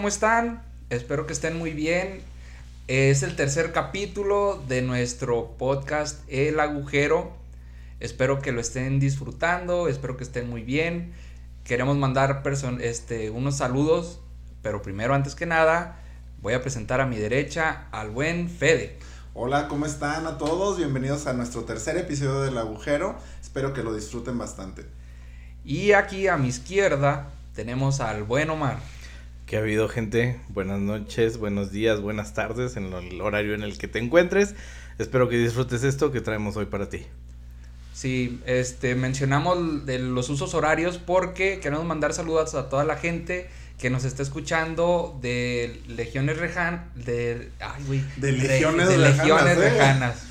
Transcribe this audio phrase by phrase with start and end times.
[0.00, 0.62] ¿cómo están?
[0.88, 2.22] Espero que estén muy bien.
[2.88, 7.36] Es el tercer capítulo de nuestro podcast El Agujero.
[7.98, 11.12] Espero que lo estén disfrutando, espero que estén muy bien.
[11.64, 12.42] Queremos mandar
[12.80, 14.20] este, unos saludos,
[14.62, 16.00] pero primero, antes que nada,
[16.40, 18.98] voy a presentar a mi derecha al buen Fede.
[19.34, 20.78] Hola, ¿cómo están a todos?
[20.78, 23.18] Bienvenidos a nuestro tercer episodio del Agujero.
[23.42, 24.86] Espero que lo disfruten bastante.
[25.62, 28.78] Y aquí a mi izquierda tenemos al buen Omar.
[29.50, 30.38] ¿Qué ha habido gente?
[30.50, 34.54] Buenas noches, buenos días, buenas tardes en el horario en el que te encuentres.
[35.00, 37.04] Espero que disfrutes esto que traemos hoy para ti.
[37.92, 43.50] Sí, este, mencionamos de los usos horarios porque queremos mandar saludos a toda la gente
[43.76, 50.26] que nos está escuchando de legiones rejan de ay güey de legiones, de legiones lejanas,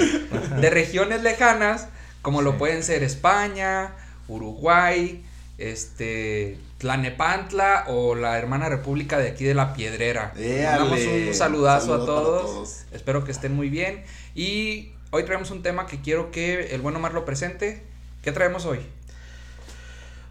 [0.00, 0.26] ¿eh?
[0.62, 1.88] de regiones lejanas
[2.22, 3.92] como lo pueden ser España
[4.26, 5.22] Uruguay
[5.58, 12.04] este Tlanepantla o la hermana república de aquí de la Piedrera damos un saludazo a
[12.04, 12.84] todos.
[12.92, 14.02] espero que estén muy bien
[14.34, 17.82] y hoy traemos un tema que quiero que el bueno Omar lo presente
[18.20, 18.80] qué traemos hoy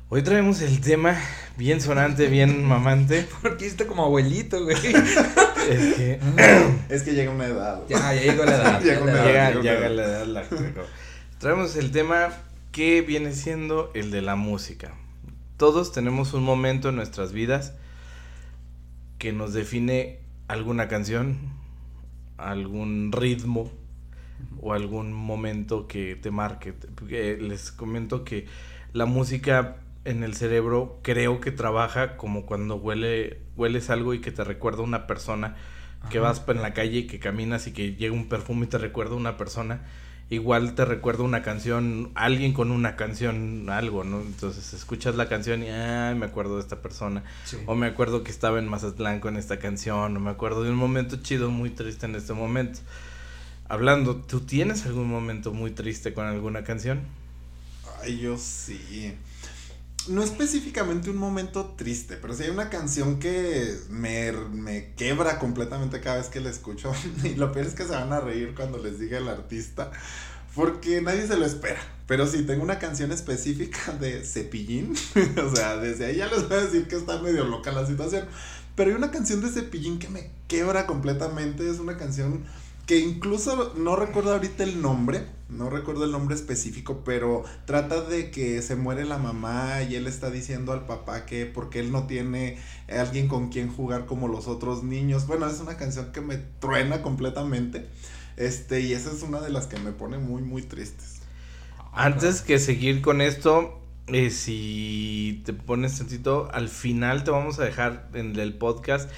[0.09, 1.19] Hoy traemos el tema
[1.57, 3.27] bien sonante, bien mamante.
[3.41, 4.75] Porque hiciste como abuelito, güey.
[4.77, 6.19] es que.
[6.89, 7.81] es que llega una edad.
[7.89, 8.79] Ya, ya llegó la edad.
[8.79, 10.25] llega, la edad, llega, la edad.
[10.27, 10.43] La...
[11.39, 12.29] traemos el tema
[12.71, 14.93] que viene siendo el de la música.
[15.57, 17.73] Todos tenemos un momento en nuestras vidas
[19.19, 21.37] que nos define alguna canción,
[22.37, 23.71] algún ritmo
[24.61, 26.73] o algún momento que te marque.
[27.07, 28.47] Les comento que
[28.93, 34.31] la música en el cerebro creo que trabaja como cuando huele, hueles algo y que
[34.31, 35.55] te recuerda a una persona,
[36.09, 38.77] que vas en la calle y que caminas y que llega un perfume y te
[38.77, 39.83] recuerda a una persona,
[40.29, 44.21] igual te recuerda una canción, alguien con una canción, algo, ¿no?
[44.21, 47.23] Entonces escuchas la canción y, ay, me acuerdo de esta persona,
[47.65, 50.77] o me acuerdo que estaba en Mazatlán con esta canción, o me acuerdo de un
[50.77, 52.79] momento chido, muy triste en este momento.
[53.69, 57.01] Hablando, ¿tú tienes algún momento muy triste con alguna canción?
[58.01, 59.15] Ay, yo sí
[60.07, 66.01] no específicamente un momento triste, pero sí hay una canción que me, me quebra completamente
[66.01, 66.91] cada vez que la escucho.
[67.23, 69.91] Y lo peor es que se van a reír cuando les diga el artista,
[70.55, 71.81] porque nadie se lo espera.
[72.07, 74.93] Pero sí, tengo una canción específica de Cepillín.
[75.43, 78.25] o sea, desde ahí ya les voy a decir que está medio loca la situación.
[78.75, 81.69] Pero hay una canción de Cepillín que me quebra completamente.
[81.69, 82.43] Es una canción
[82.85, 88.29] que incluso no recuerdo ahorita el nombre, no recuerdo el nombre específico, pero trata de
[88.31, 92.07] que se muere la mamá y él está diciendo al papá que porque él no
[92.07, 92.57] tiene
[92.89, 95.27] alguien con quien jugar como los otros niños.
[95.27, 97.87] Bueno, es una canción que me truena completamente.
[98.35, 101.21] Este, y esa es una de las que me pone muy, muy tristes.
[101.93, 107.63] Antes que seguir con esto, eh, si te pones tantito, al final te vamos a
[107.63, 109.09] dejar en el podcast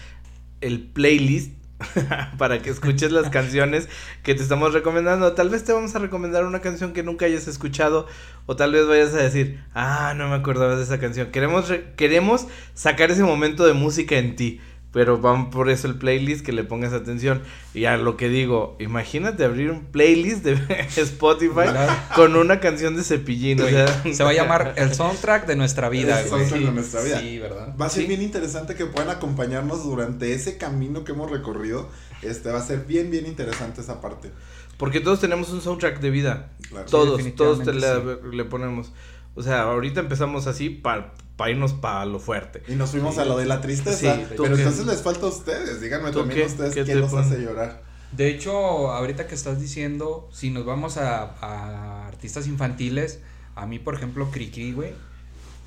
[0.62, 1.52] el playlist
[2.38, 3.90] para que escuches las canciones
[4.24, 5.34] que te estamos recomendando.
[5.34, 8.08] Tal vez te vamos a recomendar una canción que nunca hayas escuchado
[8.46, 11.32] o tal vez vayas a decir, ah, no me acordaba de esa canción.
[11.32, 14.62] Queremos, queremos sacar ese momento de música en ti.
[14.96, 17.42] Pero van por eso el playlist, que le pongas atención.
[17.74, 20.54] Y a lo que digo, imagínate abrir un playlist de
[20.96, 21.68] Spotify
[22.16, 23.60] con una canción de cepillín.
[23.60, 26.22] o sea, se va a llamar el soundtrack de nuestra vida.
[26.22, 27.20] El soundtrack de nuestra vida.
[27.20, 27.76] Sí, ¿verdad?
[27.76, 31.90] Va a ser bien interesante que puedan acompañarnos durante ese camino que hemos recorrido.
[32.22, 34.32] Este va a ser bien, bien interesante esa parte.
[34.78, 36.52] Porque todos tenemos un soundtrack de vida.
[36.90, 38.94] Todos, todos te le ponemos.
[39.36, 41.12] O sea, ahorita empezamos así para
[41.50, 42.64] irnos para lo fuerte.
[42.68, 44.20] Y nos fuimos a lo de la tristeza.
[44.30, 45.82] pero entonces les falta a ustedes.
[45.82, 47.84] Díganme también ustedes qué, los hace llorar.
[48.12, 53.20] De hecho, ahorita que estás diciendo, si nos vamos a, artistas infantiles,
[53.56, 54.94] a mí, por ejemplo, Cricri, güey,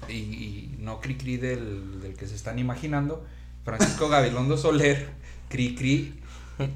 [0.09, 3.25] y, no Cricri del, del que se están imaginando,
[3.65, 5.11] Francisco Gabilondo Soler,
[5.51, 6.19] Cricri,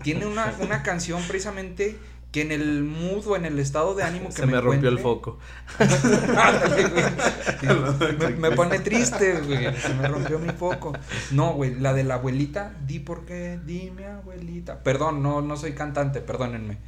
[0.03, 1.97] tiene una, una canción precisamente
[2.33, 4.99] que en el mood o en el estado de ánimo que Se me, rompió el
[4.99, 5.39] foco.
[8.39, 9.77] me, pone triste, güey.
[9.77, 10.95] Se me rompió mi foco.
[11.31, 14.83] No, güey, la de la abuelita, di por qué, dime abuelita.
[14.83, 16.79] Perdón, no, no soy cantante, perdónenme.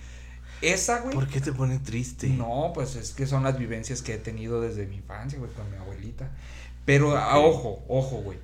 [0.62, 1.14] Esa, güey.
[1.14, 2.30] ¿Por qué te pone triste?
[2.30, 5.70] No, pues es que son las vivencias que he tenido desde mi infancia, güey, con
[5.70, 6.30] mi abuelita.
[6.86, 8.38] Pero, a, ojo, ojo, güey.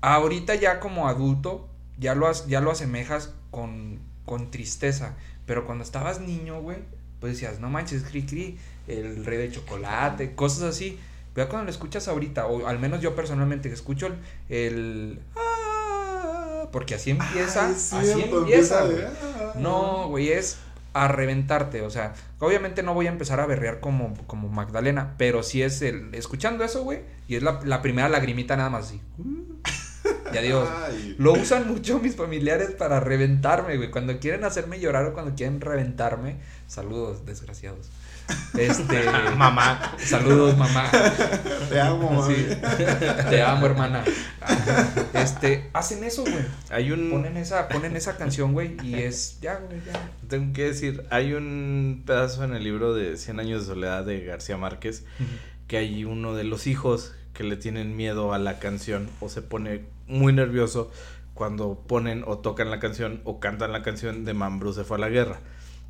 [0.00, 1.68] Ahorita ya como adulto,
[1.98, 5.16] ya lo, ya lo asemejas con, con tristeza.
[5.48, 6.76] Pero cuando estabas niño, güey,
[7.20, 11.00] pues decías, no manches, cri cri, el rey de chocolate, cosas así.
[11.34, 14.10] Pero cuando lo escuchas ahorita, o al menos yo personalmente que escucho
[14.50, 19.02] el, ah", porque así empieza, así empieza, güey.
[19.02, 19.54] Ah".
[19.56, 20.58] No, güey, es
[20.92, 25.42] a reventarte, o sea, obviamente no voy a empezar a berrear como, como Magdalena, pero
[25.42, 29.00] sí es el, escuchando eso, güey, y es la, la primera lagrimita nada más así.
[30.32, 30.68] Y adiós.
[30.86, 31.16] Ay.
[31.18, 33.90] Lo usan mucho mis familiares para reventarme, güey.
[33.90, 36.36] Cuando quieren hacerme llorar o cuando quieren reventarme.
[36.66, 37.88] Saludos, desgraciados.
[38.58, 39.04] Este.
[39.36, 39.96] Mamá.
[39.98, 40.90] Saludos, mamá.
[41.70, 42.34] Te amo, mami.
[42.34, 42.46] Sí.
[43.30, 44.04] Te amo, hermana.
[45.14, 46.44] Este, hacen eso, güey.
[46.70, 47.10] Hay un.
[47.10, 50.10] Ponen esa, ponen esa canción, güey, y es ya, güey, ya.
[50.28, 54.24] Tengo que decir, hay un pedazo en el libro de Cien años de soledad de
[54.24, 55.04] García Márquez
[55.68, 59.42] que hay uno de los hijos que le tienen miedo a la canción o se
[59.42, 60.90] pone muy nervioso
[61.34, 65.00] cuando ponen o tocan la canción o cantan la canción de Mambrú se fue a
[65.00, 65.38] la guerra.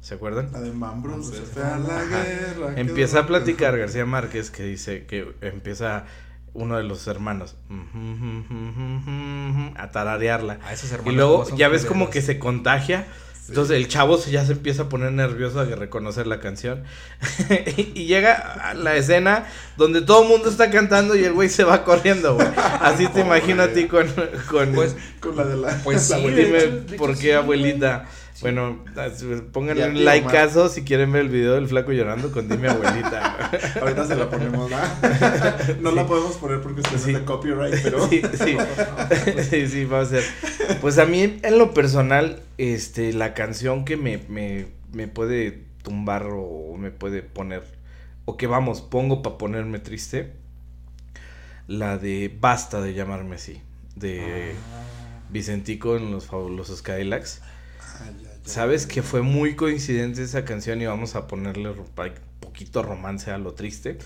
[0.03, 0.51] ¿Se acuerdan?
[0.53, 2.75] La de Mambrú se fue a la guerra.
[2.79, 6.05] Empieza a platicar García Márquez que dice que empieza
[6.53, 7.57] uno de los hermanos
[9.75, 10.59] a tararearla.
[10.67, 11.15] A esos Y hermanos.
[11.15, 13.07] luego ¿cómo son ya ves como que se contagia.
[13.49, 16.85] Entonces el chavo se- ya se empieza a poner nervioso de reconocer la canción.
[17.95, 19.47] y llega a la escena
[19.77, 22.49] donde todo el mundo está cantando y el güey se va corriendo, güey.
[22.81, 24.07] Así te imagino a ti con...
[24.51, 25.81] con Pues, Con la de la.
[25.83, 26.59] Pues la sí, abuelita.
[26.67, 28.07] dime por qué, sí, abuelita.
[28.39, 28.43] Sí.
[28.43, 28.85] Bueno,
[29.51, 32.69] pónganle Ya, un tío, likeazo si quieren ver el video del flaco llorando con dime
[32.69, 33.51] abuelita.
[33.81, 34.77] Ahorita se la ponemos, ¿no?
[35.81, 37.11] No la podemos poner porque usted Sí.
[37.11, 38.09] es de copyright, pero.
[38.09, 38.57] Sí, sí.
[39.43, 40.23] sí, sí, va a ser.
[40.81, 46.29] Pues a mí, en lo personal, este, la canción que me, me, me puede tumbar
[46.31, 47.65] o me puede poner,
[48.25, 50.33] o que vamos, pongo para ponerme triste,
[51.67, 53.61] la de Basta de llamarme así,
[53.97, 54.55] de
[55.29, 57.41] Vicentico en los fabulosos Cadillacs.
[58.01, 58.28] Ay.
[58.49, 61.71] Sabes que fue muy coincidente esa canción y vamos a ponerle
[62.41, 63.99] poquito romance a lo triste.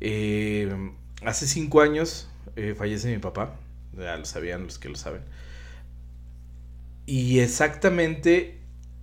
[0.00, 0.74] Eh,
[1.22, 3.56] hace cinco años eh, fallece mi papá,
[3.94, 5.20] ya lo sabían los que lo saben.
[7.04, 8.60] Y exactamente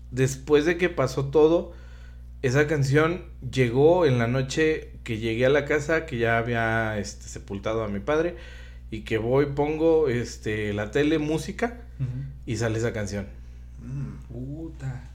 [0.09, 1.73] después de que pasó todo,
[2.41, 7.27] esa canción llegó en la noche que llegué a la casa, que ya había este,
[7.27, 8.37] sepultado a mi padre,
[8.89, 11.81] y que voy, pongo este, la tele, música,
[12.47, 13.42] y sale esa canción.
[13.83, 14.31] Mm.
[14.31, 15.09] Puta.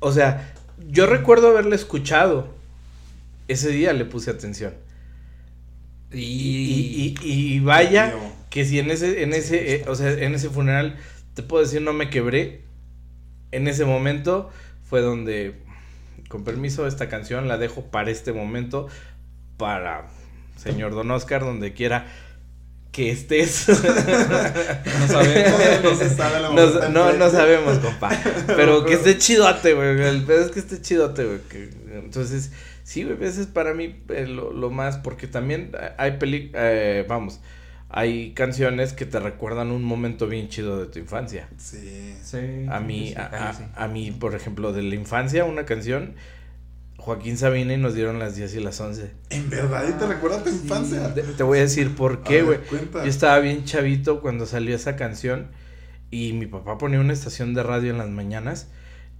[0.00, 0.54] O sea,
[0.88, 2.54] yo recuerdo haberla escuchado.
[3.48, 4.74] Ese día le puse atención.
[6.12, 8.14] Y, y, y- y vaya
[8.50, 10.96] que si en ese, en ese, eh, o sea, en ese funeral,
[11.34, 12.62] te puedo decir, no me quebré.
[13.52, 14.50] En ese momento
[14.88, 15.56] fue donde,
[16.28, 18.88] con permiso, esta canción la dejo para este momento,
[19.56, 20.08] para
[20.56, 22.06] señor Don Oscar, donde quiera
[22.96, 23.66] que estés.
[23.68, 25.60] No sabemos.
[25.82, 26.48] No se sabe la
[27.18, 28.10] No, sabemos, compa.
[28.46, 30.00] Pero que esté chidote, güey.
[30.02, 31.38] El pedo es que esté chidote, güey.
[31.48, 32.52] que- entonces,
[32.84, 34.96] sí, güey, ese es para mí eh, lo, lo más.
[34.96, 36.50] Porque también hay peli...
[36.54, 37.40] eh, vamos,
[37.90, 41.48] hay canciones que te recuerdan un momento bien chido de tu infancia.
[41.58, 42.14] Sí.
[42.24, 42.38] Sí.
[42.70, 43.64] A mí, sí, a, sí, a- sí.
[43.74, 46.14] a mí, por ejemplo, de la infancia, una canción,
[46.98, 49.10] Joaquín Sabina y nos dieron las 10 y las 11.
[49.30, 50.60] En verdad, ¿y te recuerda a tu Sí.
[50.62, 51.14] infancia?
[51.14, 52.58] Te, te voy a decir por qué, güey.
[52.92, 55.48] Yo estaba bien chavito cuando salió esa canción
[56.10, 58.68] y mi papá ponía una estación de radio en las mañanas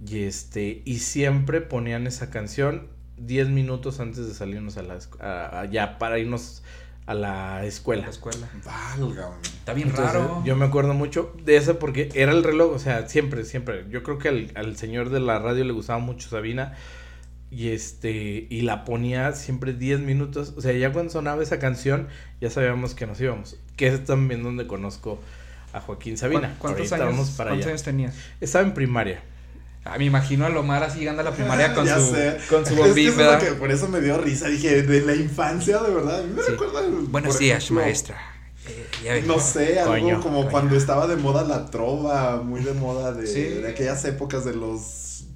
[0.05, 2.87] y este y siempre ponían esa canción
[3.17, 6.63] 10 minutos antes de salirnos a la a- a- ya para irnos
[7.05, 8.07] a la La escuela.
[8.09, 8.49] escuela.
[8.65, 9.35] Válgame.
[9.43, 10.43] Está bien Entonces, raro.
[10.45, 13.85] Yo me acuerdo mucho de eso porque era el reloj, o sea, siempre, siempre.
[13.89, 16.73] Yo creo que al, al señor de la radio le gustaba mucho Sabina
[17.49, 22.07] y este y la ponía siempre 10 minutos, o sea, ya cuando sonaba esa canción
[22.41, 25.19] ya sabíamos que nos íbamos, que es también donde conozco
[25.73, 26.49] a Joaquín Sabina.
[26.53, 27.71] ¿Cu- ¿Cuántos, Ahorita años, vamos para ¿cuántos allá.
[27.73, 28.15] años tenías?
[28.41, 29.21] Estaba en primaria.
[29.85, 32.37] Ah, me imagino a Lomar así llegando a la primaria con Ya su, sé.
[32.49, 33.39] con su Es que bombín, es lo ¿verdad?
[33.39, 34.49] que por eso me dio risa.
[34.49, 36.23] Dije, de la infancia, de verdad.
[36.25, 36.51] Me Sí.
[36.51, 36.81] recuerda.
[37.09, 38.17] Buenos por días, ejemplo, maestra.
[39.05, 39.23] Eh.
[39.25, 40.51] No sé, algo Coño, como coño.
[40.51, 43.41] cuando estaba de moda la trova, muy de moda de, Sí.
[43.43, 44.81] de aquellas épocas de los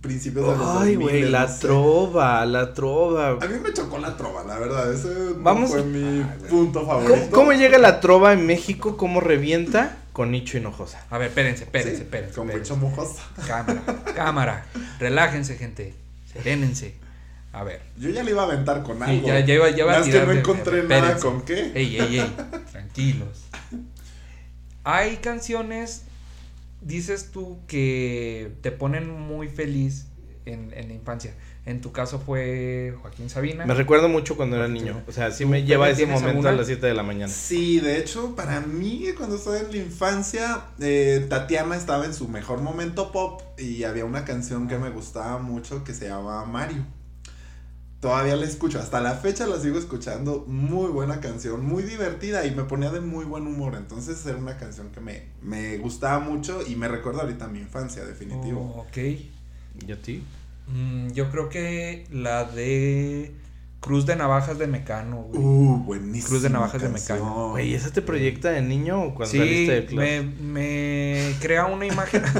[0.01, 1.59] principios de los Ay, 2000, güey, la no sé.
[1.61, 3.29] trova, la trova.
[3.29, 4.91] A mí me chocó la trova, la verdad.
[4.93, 7.13] Ese no fue mi punto favorito.
[7.13, 8.97] ¿Cómo, cómo llega la trova en México?
[8.97, 9.97] ¿Cómo revienta?
[10.13, 11.05] Con Nicho Hinojosa.
[11.09, 12.35] A ver, espérense, espérense, Sí, espérense.
[12.35, 13.23] Con mucho mojosa.
[13.47, 13.81] Cámara,
[14.15, 14.65] cámara.
[14.99, 15.93] Relájense, gente.
[16.33, 16.95] Serénense.
[17.53, 17.81] A ver.
[17.97, 19.27] Yo ya le iba a aventar con Sí, algo.
[19.27, 21.71] ya, ya iba, ya iba a Más que tirar no de- encontré nada con qué.
[21.75, 22.35] Ey, ey, ey.
[22.71, 23.43] Tranquilos.
[24.83, 26.03] Hay canciones,
[26.81, 30.07] dices tú, que te ponen muy feliz
[30.45, 31.33] en, en la infancia.
[31.63, 33.67] En tu caso fue Joaquín Sabina.
[33.67, 35.03] Me recuerdo mucho cuando era niño.
[35.07, 37.31] O sea, sí me ¿Tú, lleva ese momento a las 7 de la mañana.
[37.31, 42.27] Sí, de hecho, para mí, cuando estaba en la infancia, eh, Tatiana estaba en su
[42.27, 46.83] mejor momento pop y había una canción que me gustaba mucho que se llama Mario.
[48.01, 50.43] Todavía la escucho, hasta la fecha la sigo escuchando.
[50.47, 53.75] Muy buena canción, muy divertida y me ponía de muy buen humor.
[53.75, 57.59] Entonces era una canción que me, me gustaba mucho y me recuerda ahorita a mi
[57.59, 58.73] infancia, definitivo.
[58.75, 58.97] Oh, ok.
[59.87, 60.23] ¿Y a ti?
[60.67, 63.33] Mm, yo creo que la de
[63.81, 65.39] Cruz de Navajas de Mecano, güey.
[65.39, 66.29] Uh, buenísimo.
[66.29, 67.49] Cruz de Navajas de Mecano.
[67.51, 69.99] Güey, ¿esa te proyecta de niño o cuando Sí, saliste de club?
[69.99, 72.23] me, me crea una imagen.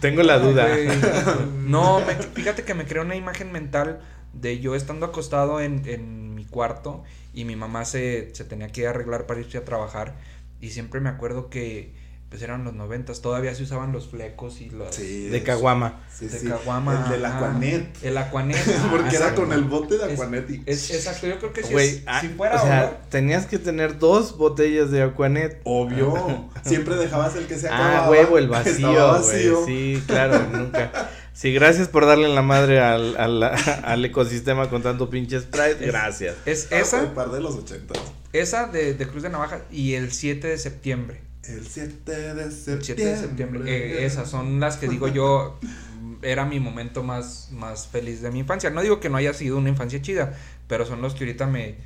[0.00, 0.68] Tengo la duda.
[1.64, 4.00] No, me- fíjate que me crea una imagen mental
[4.32, 8.86] de yo estando acostado en, en mi cuarto y mi mamá se, se tenía que
[8.86, 10.14] arreglar para irse a trabajar
[10.60, 11.94] y siempre me acuerdo que
[12.34, 16.00] pues eran los noventas, todavía se usaban los flecos y los Sí, De Caguama.
[16.12, 16.48] Sí, de sí.
[16.48, 17.04] caguama.
[17.06, 17.24] El del.
[17.24, 17.96] Aquanet.
[18.02, 18.56] El Aquanet.
[18.76, 20.62] ah, Porque era con el bote de Es- Aquanet y...
[20.66, 23.60] Es, exacto, yo creo que si, es- ah, si fuera o sea, ahora, tenías que
[23.60, 25.60] tener dos botellas de Aquanet.
[25.62, 26.50] Obvio.
[26.64, 28.10] Siempre dejabas el que se Ah, acababa.
[28.10, 29.22] huevo, el vacío.
[29.64, 30.90] Sí, claro, nunca.
[31.34, 33.42] Sí, gracias por darle en la madre al, al,
[33.84, 35.86] al ecosistema con tanto pinche Sprite.
[35.86, 36.34] Gracias.
[36.46, 37.98] es Ah, esa, par de los ochentas.
[38.32, 41.20] esa de, de Cruz de Navaja y el 7 de septiembre.
[41.48, 42.84] El 7 de El septiembre.
[42.84, 43.62] 7 de septiembre.
[44.02, 45.58] Eh, esas son las que digo yo.
[45.62, 48.70] mm, Era mi momento más, más feliz de mi infancia.
[48.70, 50.34] No digo que no haya sido una infancia chida,
[50.68, 51.76] pero son los que ahorita me,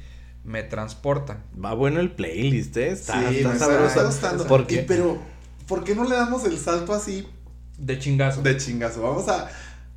[0.45, 1.43] me transportan.
[1.63, 2.91] Va bueno el playlist, ¿eh?
[2.91, 3.87] Está, sí, está me sabroso.
[3.87, 4.47] está gustando.
[4.47, 4.79] ¿Por Y, qué?
[4.87, 5.19] pero,
[5.67, 7.27] ¿por qué no le damos el salto así
[7.77, 8.43] De chingazo.
[8.43, 9.03] de chingazo?
[9.03, 9.51] Vamos a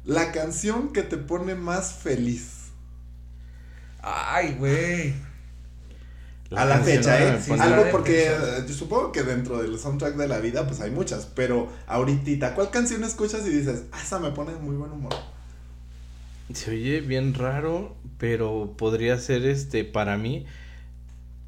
[0.06, 2.72] la canción que te pone más feliz.
[4.02, 5.14] Ay, güey.
[6.56, 7.40] A la fecha, ¿eh?
[7.48, 10.92] pone- Algo porque eh, yo supongo que dentro del soundtrack de la vida, pues hay
[10.92, 11.26] muchas.
[11.36, 15.14] Pero ahorita, ¿cuál canción escuchas y dices, ah, esa me pone de muy buen humor?
[16.54, 20.46] Se oye bien raro, pero podría ser este para mí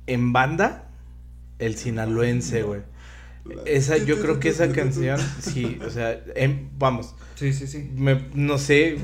[0.07, 0.85] en banda
[1.59, 2.81] el sinaloense, güey.
[3.65, 7.89] Esa yo creo que esa canción sí, o sea, em- vamos, Sí, sí, sí.
[7.93, 8.97] me, no sé,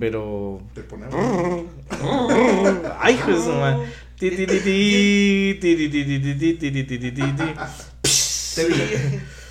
[0.00, 1.06] pero Te pone.
[2.98, 3.86] ay, hijo de su madre.
[8.56, 8.76] Te vi,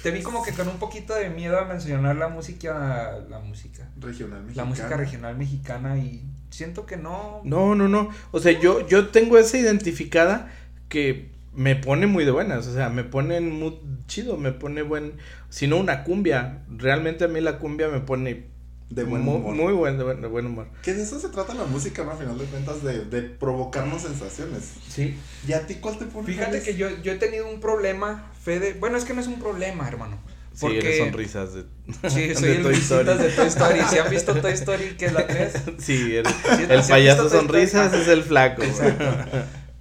[0.01, 3.87] te vi como que con un poquito de miedo a mencionar la música, la música
[3.99, 4.63] regional mexicana.
[4.63, 7.41] La música regional mexicana y siento que no.
[7.43, 8.09] No, no, no.
[8.31, 10.51] O sea, yo, yo tengo esa identificada
[10.89, 15.13] que me pone muy de buenas, o sea, me pone muy chido, me pone buen,
[15.49, 18.54] si no una cumbia, realmente a mí la cumbia me pone
[18.89, 19.55] de buen humor.
[19.55, 20.67] muy buen, de buen, de buen humor.
[20.83, 22.11] Que de eso se trata la música, ¿no?
[22.11, 24.73] A final de cuentas, de, de provocarnos sensaciones.
[24.89, 25.17] Sí.
[25.47, 28.73] ¿Y a ti cuál te pone Fíjate que yo, yo he tenido un problema, Fede.
[28.79, 30.17] Bueno, es que no es un problema, hermano.
[30.53, 31.63] Sí, eres sonrisas de,
[32.09, 33.17] Sí, de soy el Toy Story.
[33.17, 33.79] de Toy Story.
[33.89, 35.53] Si han visto Toy Story, que es la 3.
[35.79, 38.57] Sí, eres- Sí, el sí, payaso ¿has visto Toy sonrisas es el flaco.
[38.61, 38.69] güey.
[38.69, 39.03] Exacto.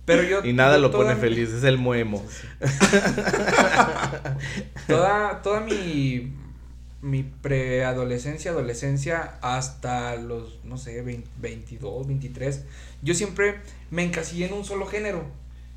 [0.06, 0.40] Pero yo.
[0.44, 2.24] Y nada yo lo pone mi- feliz, es el muemo.
[4.86, 6.32] Toda, toda mi,
[7.04, 12.64] mi preadolescencia, adolescencia, hasta los, no sé, 20 22, 23,
[13.02, 13.56] yo siempre
[13.90, 15.26] me encasillé en un solo género,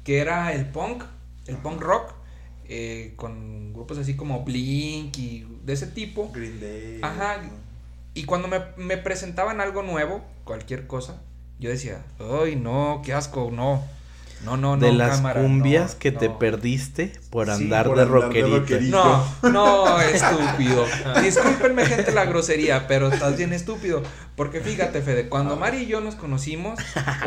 [0.06, 1.04] que era el punk,
[1.48, 2.14] el punk rock,
[2.70, 6.32] eh, con grupos así como Blink y de ese tipo.
[6.34, 7.00] Green Day.
[7.02, 7.42] Ajá.
[8.14, 11.22] Y cuando me, me presentaban algo nuevo, cualquier cosa,
[11.60, 13.84] yo decía, ay, no, qué asco, no.
[14.46, 14.86] No, no, no.
[14.86, 16.40] de las cámara, cumbias no, que te no".
[16.40, 18.58] perdiste por Sí, andar, por de, andar de rockerito.
[18.60, 19.26] rockerito.
[19.44, 20.86] No, no, estúpido.
[21.24, 24.04] Discúlpenme, gente, la grosería, pero estás bien estúpido.
[24.36, 26.80] Porque fíjate, Fede, cuando Omar y yo nos conocimos,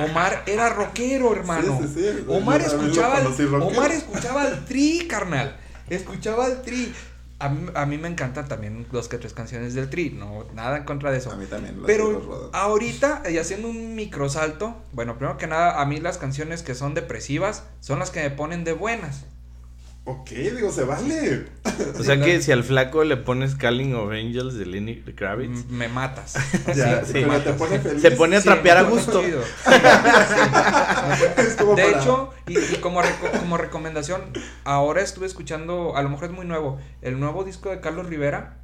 [0.09, 1.81] Omar era rockero, hermano.
[1.83, 2.25] Sí, sí, sí.
[2.29, 3.67] Omar escuchaba, rockero.
[3.67, 5.57] Omar escuchaba al tri, carnal.
[5.89, 6.93] Escuchaba al tri.
[7.41, 10.77] A mí, a mí me encantan también dos que tres canciones del tri, no, nada
[10.77, 11.33] en contra de eso.
[11.33, 11.83] A mí también.
[11.87, 16.75] Pero ahorita, y haciendo un microsalto, bueno, primero que nada, a mí las canciones que
[16.75, 19.25] son depresivas son las que me ponen de buenas.
[20.11, 21.47] Ok, digo, se vale.
[21.99, 25.89] O sea que si al flaco le pones Calling of Angels de Lenny Kravitz, Me
[25.89, 26.35] matas.
[26.75, 27.13] Ya, sí.
[27.13, 28.03] pero te pone feliz.
[28.03, 29.23] se pone a Sí, trapear a gusto.
[31.77, 34.23] De para- hecho, y, y como, reco- como recomendación,
[34.65, 38.57] ahora estuve escuchando, a lo mejor es muy nuevo, el nuevo disco de Carlos Rivera,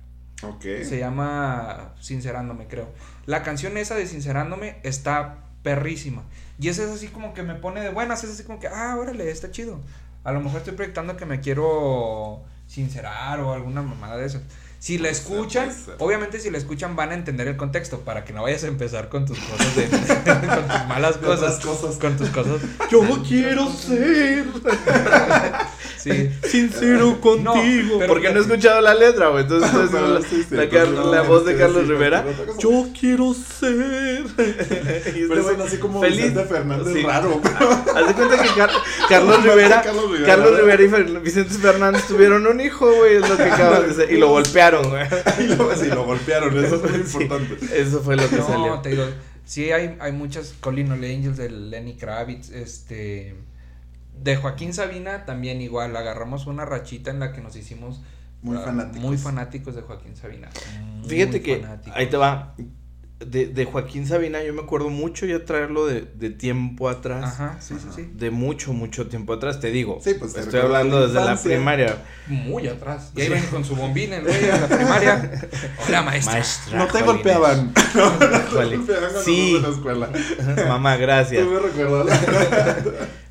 [0.43, 0.63] Ok.
[0.83, 2.89] se llama Sincerándome, creo.
[3.27, 6.23] La canción esa de Sincerándome está perrísima.
[6.59, 8.97] Y esa es así como que me pone de buenas, es así como que, ah,
[8.99, 9.81] órale, está chido.
[10.27, 14.43] A lo mejor estoy proyectando que me quiero sincerar o alguna mamada de esas.
[14.81, 18.43] Si la escuchan, obviamente si la escuchan van a entender el contexto para que no
[18.43, 21.97] vayas a empezar con tus cosas de con tus malas cosas, cosas.
[21.99, 22.61] con tus cosas.
[22.91, 24.47] Yo quiero ser
[26.13, 26.31] Sí.
[26.49, 27.97] sincero contigo.
[27.99, 29.43] pero Porque no he escuchado la letra, güey.
[29.43, 32.25] Entonces, entonces la, sí, sí, la no, la voz de Carlos Rivera.
[32.59, 34.25] Yo quiero ser.
[34.37, 36.19] Y este Pero así como feliz.
[36.35, 37.03] Vicente Fernández Sí.
[37.03, 37.41] raro.
[37.97, 38.71] Haz de cuenta que Car-
[39.09, 39.83] Carlos Rivera.
[39.83, 40.27] Carlos Rivera.
[40.27, 43.17] Carlos Rivera y Fer- Vicente Fernández tuvieron un hijo, güey.
[43.17, 44.17] Es lo que acabas de decir.
[44.17, 45.05] Y lo golpearon, güey.
[45.79, 46.65] sí, lo golpearon.
[46.65, 47.19] Eso es muy Sí.
[47.23, 47.81] importante.
[47.81, 48.81] Eso fue lo que No, salió.
[48.81, 49.05] te digo,
[49.45, 53.35] sí hay, hay muchas Colin Angels de Lenny Kravitz, este
[54.23, 58.01] de Joaquín Sabina también igual, agarramos una rachita en la que nos hicimos
[58.43, 59.01] Muy ah, fanáticos.
[59.01, 60.49] muy fanáticos de Joaquín Sabina.
[61.01, 61.97] muy Fíjate que fanáticos.
[61.97, 62.55] ahí te va.
[63.19, 67.25] de, de Joaquín Sabina, yo me acuerdo mucho ya traerlo de, de tiempo atrás.
[67.25, 68.11] Ajá, sí, sí, sí.
[68.15, 69.99] De mucho, mucho tiempo atrás, te digo.
[70.03, 71.97] Sí, pues, te Estoy hablando la desde la primaria.
[72.27, 73.13] Muy atrás.
[73.17, 75.41] Y ahí ven con su bombín el güey en la primaria.
[75.89, 76.33] Hola, maestra.
[76.35, 76.79] Maestra.
[76.79, 77.07] No te Jolines.
[77.15, 77.73] golpeaban.
[77.95, 78.27] No, no te
[78.77, 79.51] golpeaban Sí.
[79.53, 80.11] ibas a la escuela.
[80.69, 81.43] Mamá, gracias.
[81.43, 82.21] Tú me recuerdas.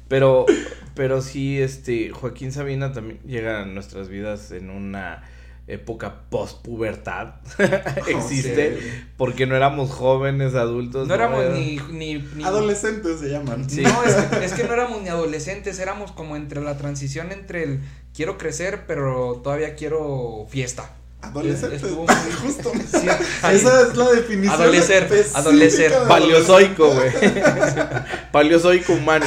[0.07, 0.45] Pero,
[0.95, 5.23] pero sí, este, Joaquín Sabina también llega a nuestras vidas en una
[5.67, 7.35] época post-pubertad.
[8.07, 8.77] Existe.
[8.79, 8.87] sí.
[9.17, 11.07] Porque no éramos jóvenes, adultos.
[11.07, 13.67] No éramos Era- ni, ni, ni- Adolescentes se llaman.
[13.69, 13.81] Sí.
[13.81, 17.63] No, es que, es que no éramos ni adolescentes, éramos como entre la transición entre
[17.63, 17.79] el
[18.15, 20.91] quiero crecer, pero todavía quiero fiesta.
[21.23, 21.81] Adolescentes.
[21.91, 22.05] Muy-
[22.43, 22.71] Justo.
[22.91, 23.07] Sí,
[23.51, 24.53] Esa es la definición.
[24.61, 25.91] Adolecer, adolecer.
[25.91, 27.09] de Paleozoico, güey.
[28.31, 29.25] Paleozoico humano.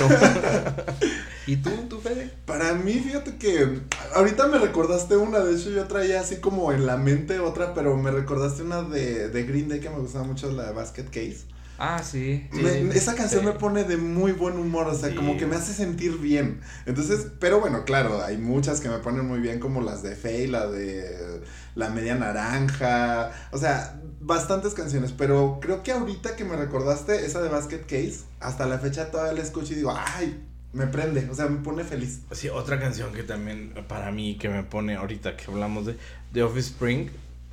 [1.49, 2.31] ¿Y tú, tú, Fede?
[2.45, 3.81] Para mí, fíjate que
[4.15, 7.97] ahorita me recordaste una, de hecho yo traía así como en la mente otra, pero
[7.97, 11.47] me recordaste una de, de Green Day que me gustaba mucho, la de Basket Case.
[11.79, 12.47] Ah, sí.
[12.53, 13.47] Me- esa canción sí.
[13.47, 15.15] me pone de muy buen humor, o sea, Sí.
[15.15, 16.61] como que me hace sentir bien.
[16.85, 20.49] Entonces, pero bueno, claro, hay muchas que me ponen muy bien, como las de Faye,
[20.49, 21.41] la de
[21.77, 27.41] La Media Naranja, o sea, bastantes canciones, pero creo que ahorita que me recordaste esa
[27.41, 31.35] de Basket Case, hasta la fecha todavía la escucho y digo, ay, me prende, o
[31.35, 32.21] sea, me pone feliz.
[32.33, 35.97] Sí, otra canción que también para mí que me pone ahorita que hablamos de
[36.33, 37.09] The Office Spring.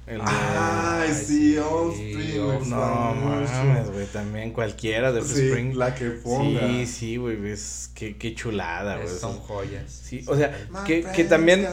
[0.07, 5.47] El de- Ay, Ay, sí, Offspring, gusta No mames, güey, también cualquiera de Office Sí,
[5.47, 5.75] Spring.
[5.75, 6.59] la que ponga.
[6.67, 9.07] Sí, sí, güey, es qué, qué chulada, güey.
[9.07, 9.89] Son joyas.
[9.91, 10.55] Sí, o sea,
[10.85, 11.65] que, que también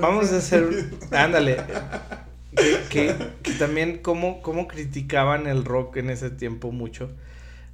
[0.00, 1.58] vamos a hacer, ándale,
[2.56, 7.10] que, que, que también cómo, cómo criticaban el rock en ese tiempo mucho,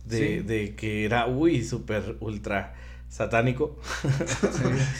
[0.07, 0.38] de, Sí.
[0.40, 2.75] de que era, uy, súper, ultra
[3.12, 3.76] satánico.
[4.02, 4.09] Sí,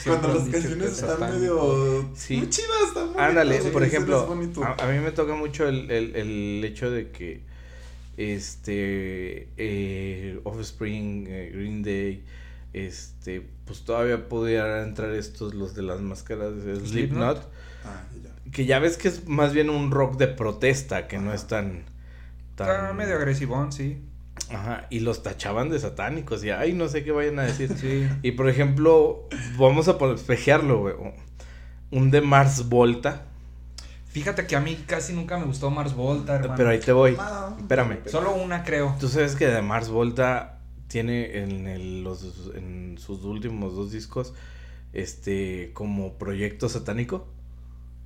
[0.09, 1.35] Cuando las canciones están satánico.
[1.39, 2.37] medio Sí.
[2.37, 4.19] muy chidas, están Ándale, por ejemplo,
[4.63, 7.41] a, a mí me toca mucho el, el, el hecho de que
[8.17, 12.23] este eh, Offspring, eh, Green Day,
[12.73, 16.87] este, pues todavía pudieran entrar estos los de las máscaras de Slipknot.
[16.89, 17.49] Slipknot,
[17.85, 18.51] Ah, ya.
[18.51, 21.83] que ya ves que es más bien un rock de protesta, que no es tan
[22.55, 23.97] tan Está medio agresivón, sí.
[24.51, 27.71] Ajá, y los tachaban de satánicos y ay, no sé qué vayan a decir.
[27.77, 28.07] Sí.
[28.21, 29.27] Y por ejemplo,
[29.57, 30.95] vamos a espejearlo, güey.
[31.91, 33.23] Un de Mars Volta,
[34.07, 36.53] Fíjate que a mí casi nunca me gustó Mars Volta, hermano.
[36.55, 37.13] pero ahí te voy.
[37.13, 37.97] No, Espérame.
[38.05, 38.95] Solo una, creo.
[38.99, 44.35] Tú sabes que de Mars Volta tiene en, el- los, en sus últimos dos discos
[44.93, 47.27] este como proyecto satánico.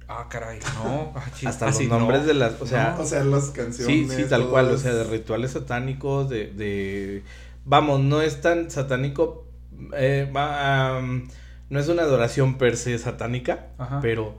[0.10, 0.60] Ah, caray.
[0.84, 1.12] No.
[1.15, 2.28] Ah, Hasta ah, los sí, nombres no.
[2.28, 4.10] de las, o sea, O sea, las canciones.
[4.12, 7.24] sí, sí, tal cual, o sea, de rituales satánicos, de, de
[7.65, 9.46] vamos, no es tan satánico,
[9.93, 11.02] eh, va,
[11.70, 14.00] no es una adoración per se satánica, Ajá.
[14.02, 14.38] pero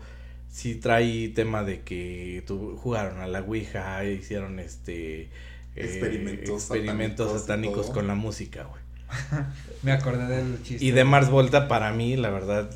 [0.50, 5.30] sí trae tema de que tu- jugaron a la Ouija, hicieron este eh,
[5.76, 8.82] Experimentos experimentos satánicos satánicos con la música, güey.
[9.82, 10.82] Me acordé del chiste.
[10.84, 12.70] Y de Mars Volta para mí, la verdad.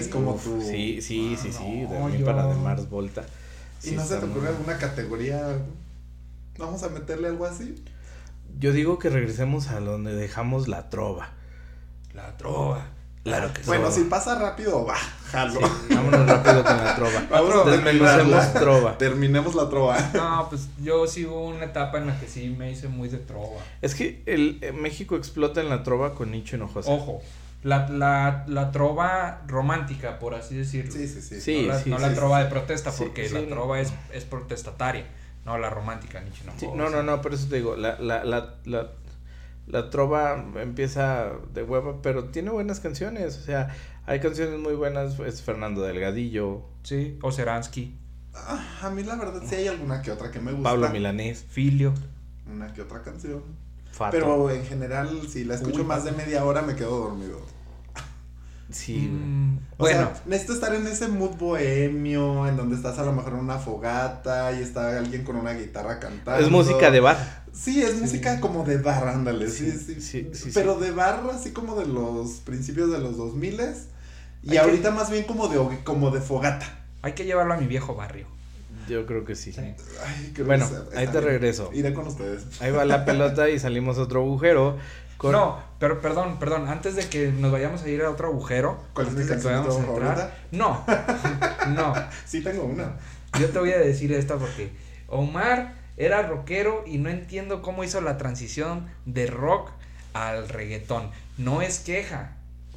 [0.00, 1.80] Es como uf, tu- Sí, sí, sí, Ah, sí.
[1.82, 3.24] De no, mí yo- para de Mars Volta.
[3.82, 5.58] ¿Y sí no se te ocurre muy- alguna categoría?
[6.58, 7.82] Vamos a meterle algo así.
[8.58, 11.30] Yo digo que regresemos a donde dejamos la trova.
[12.14, 12.86] La trova.
[13.24, 13.96] Claro que Bueno, Trova.
[13.96, 15.58] si pasa rápido, va, jalo.
[15.90, 17.10] Vámonos rápido con la trova.
[17.64, 17.82] Desmenucemos
[18.16, 18.52] terminarla.
[18.54, 18.98] trova.
[18.98, 20.10] Terminemos la trova.
[20.14, 23.18] No, pues yo sí hubo una etapa en la que sí me hice muy de
[23.18, 23.60] trova.
[23.82, 26.88] Es que el eh, México explota en la trova con Nicho Hinojosa.
[26.92, 27.20] Ojo,
[27.62, 30.92] la, la, la trova romántica, por así decirlo.
[30.92, 31.40] Sí, sí, sí.
[31.40, 31.62] Sí.
[31.62, 32.44] no la, no la sí, trova sí.
[32.44, 33.48] de protesta, Sí, porque sí, la no.
[33.48, 35.06] trova es, es protestataria.
[35.44, 36.52] No, la romántica, Nietzsche no.
[36.58, 38.90] Sí, no, no, no, por eso te digo, la, la, la, la,
[39.68, 43.68] la trova empieza de hueva, pero tiene buenas canciones, o sea,
[44.06, 47.96] hay canciones muy buenas, es Fernando Delgadillo, Sí, o Seransky,
[48.34, 50.68] Ah, a mí la verdad sí hay alguna que otra que me gusta.
[50.68, 51.94] Pablo Milanés, Filio.
[52.52, 53.42] Una que otra canción.
[53.96, 54.10] Fato.
[54.12, 57.40] Pero en general, si la escucho Uy, más de media hora, me quedo dormido.
[58.70, 59.08] Sí.
[59.12, 63.12] Mm, O bueno, sea, necesito estar en ese mood bohemio, en donde estás a lo
[63.12, 66.44] mejor en una fogata y está alguien con una guitarra cantando.
[66.44, 67.44] es música de bar.
[67.52, 70.00] Sí, es música como de bar, ándale, sí, Sí, sí.
[70.00, 74.52] sí, sí, Pero de bar, así como de los principios de los 2000 y Hay
[74.52, 76.66] que- ahorita más bien como de, como de fogata.
[77.02, 78.26] hay que llevarlo a mi viejo barrio.
[78.88, 79.52] Yo creo que sí.
[79.52, 79.60] Sí.
[79.60, 81.32] Ay, creo Bueno, ahí está te bien.
[81.32, 81.70] regreso.
[81.72, 82.60] Iré con ustedes.
[82.60, 84.76] Ahí va la pelota y salimos a otro agujero.
[85.16, 85.32] Con...
[85.32, 89.06] No, pero perdón, perdón, antes de que nos vayamos a ir a otro agujero, ¿Cuál
[89.08, 90.84] es mi que canción entrar, no,
[91.68, 91.94] no,
[92.26, 92.96] Sí, tengo una.
[93.40, 94.70] yo te voy a decir esta porque
[95.08, 99.70] Omar era rockero y no entiendo cómo hizo la transición de rock
[100.12, 101.10] al reggaetón.
[101.38, 102.35] No es queja,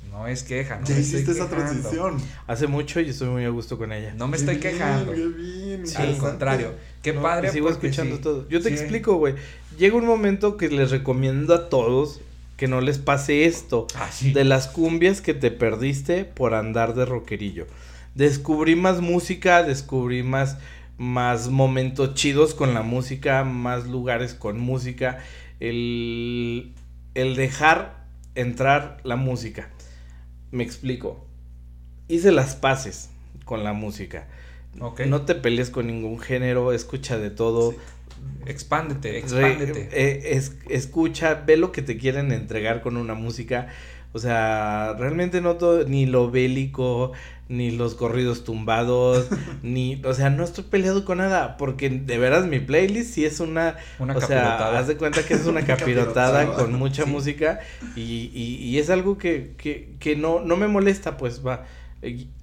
[0.09, 1.71] No es queja, no ya me hiciste estoy esa quejando.
[1.71, 2.17] transición.
[2.47, 4.13] Hace mucho y estoy muy a gusto con ella.
[4.17, 5.11] No me Qué estoy bien, quejando.
[5.13, 6.17] qué bien, Al interesante.
[6.19, 7.47] contrario, qué No, padre.
[7.49, 8.21] y sigo porque escuchando sí.
[8.21, 8.49] todo.
[8.49, 8.75] Yo te Sí.
[8.75, 9.35] explico, güey.
[9.77, 12.21] Llega un momento que les recomiendo a todos
[12.57, 13.87] que no les pase esto.
[13.95, 14.33] Ah, sí.
[14.33, 17.67] De las cumbias que te perdiste por andar de rockerillo.
[18.15, 20.57] Descubrí más música, descubrí más,
[20.97, 25.19] más momentos chidos con la música, más lugares con música.
[25.61, 26.73] El,
[27.13, 29.69] el dejar entrar la música.
[30.51, 31.25] Me explico.
[32.07, 33.09] Hice las paces
[33.45, 34.27] con la música.
[34.79, 35.01] Ok.
[35.01, 37.71] No te pelees con ningún género, escucha de todo.
[37.71, 37.77] Sí.
[38.45, 39.89] Expándete, Re- expándete.
[39.91, 43.67] eh, es- escucha, ve lo que te quieren entregar con una música.
[44.11, 47.11] O sea, realmente no todo, ni lo bélico,
[47.47, 49.27] ni los corridos tumbados,
[49.63, 53.39] ni, o sea, no estoy peleado con nada, porque de veras mi playlist sí es
[53.39, 54.79] una, Una o sea, capirotada.
[54.79, 57.09] haz de cuenta que es una capirotada con mucha Sí.
[57.09, 57.59] música
[57.95, 61.65] y, y, y es algo que, que, que no, no me molesta, pues va.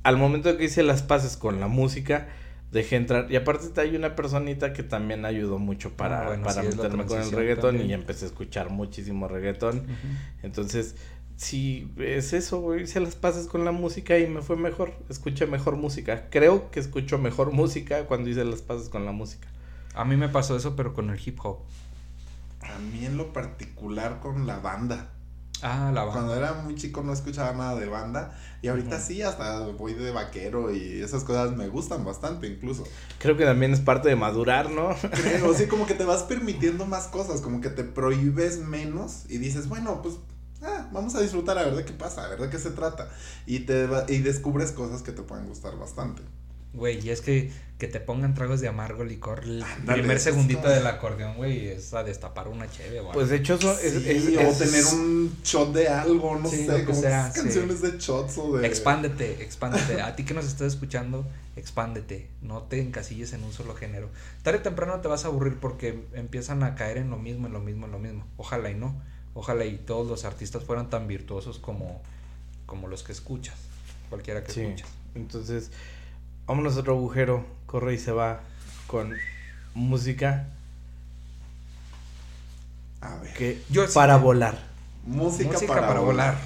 [0.03, 2.29] Al momento que hice las paces con la música,
[2.73, 3.27] dejé entrar.
[3.31, 7.07] Y aparte hay una personita que también ayudó mucho para, Ah, bueno, para sí, meterme
[7.07, 7.91] con el reggaetón también.
[7.91, 9.87] y empecé a escuchar muchísimo reggaetón.
[10.43, 10.95] Entonces,
[11.37, 12.83] sí, es eso, güey.
[12.83, 14.93] Hice las paces con la música y me fue mejor.
[15.09, 16.29] Escuché mejor música.
[16.31, 19.49] Creo que escucho mejor música cuando hice las paces con la música.
[19.95, 21.61] A mí me pasó eso, pero con el hip hop.
[22.63, 25.13] A mí en lo particular con la banda.
[25.63, 26.13] Ah, la banda.
[26.13, 30.11] Cuando era muy chico no escuchaba nada de banda y ahorita sí, hasta voy de
[30.11, 32.85] vaquero y esas cosas me gustan bastante incluso.
[33.19, 34.95] Creo que también es parte de madurar, ¿no?
[35.13, 39.39] Creo, sí, como que te vas permitiendo más cosas, como que te prohíbes menos y
[39.39, 40.17] dices, bueno, pues
[40.67, 43.09] ah, vamos a disfrutar a ver de qué pasa, a ver de qué se trata.
[43.47, 46.23] Y, te va- y descubres cosas que te pueden gustar bastante.
[46.75, 49.45] Güey, y es que, que te pongan tragos de amargo licor.
[49.45, 53.15] El primer segundito del acordeón, güey, es a destapar una cheve, güey.
[53.15, 56.51] Pues de hecho, eso es, Sí, es- o es- tener un shot de algo, no
[56.51, 57.41] Sí, sé, como sea, sí.
[57.41, 58.67] canciones de shots o de...
[58.67, 60.03] Expándete, expándete.
[60.03, 61.27] A ti que nos estás escuchando,
[61.57, 62.29] expándete.
[62.43, 64.11] No te encasilles en un solo género.
[64.43, 67.55] Tarde o temprano te vas a aburrir porque empiezan a caer en lo mismo, en
[67.55, 68.27] lo mismo, en lo mismo.
[68.37, 69.01] Ojalá y no.
[69.39, 72.01] Ojalá y todos los artistas fueran tan virtuosos como,
[72.65, 73.55] como los que escuchas.
[74.09, 74.89] Cualquiera que Sí, escuchas.
[75.15, 75.71] entonces,
[76.47, 78.41] vámonos a otro agujero, corre y se va
[78.87, 79.15] con
[79.75, 80.47] música
[83.03, 84.59] A ver, que Yo sí- para volar.
[85.05, 86.35] música, Música para, para, volar.
[86.35, 86.43] volar.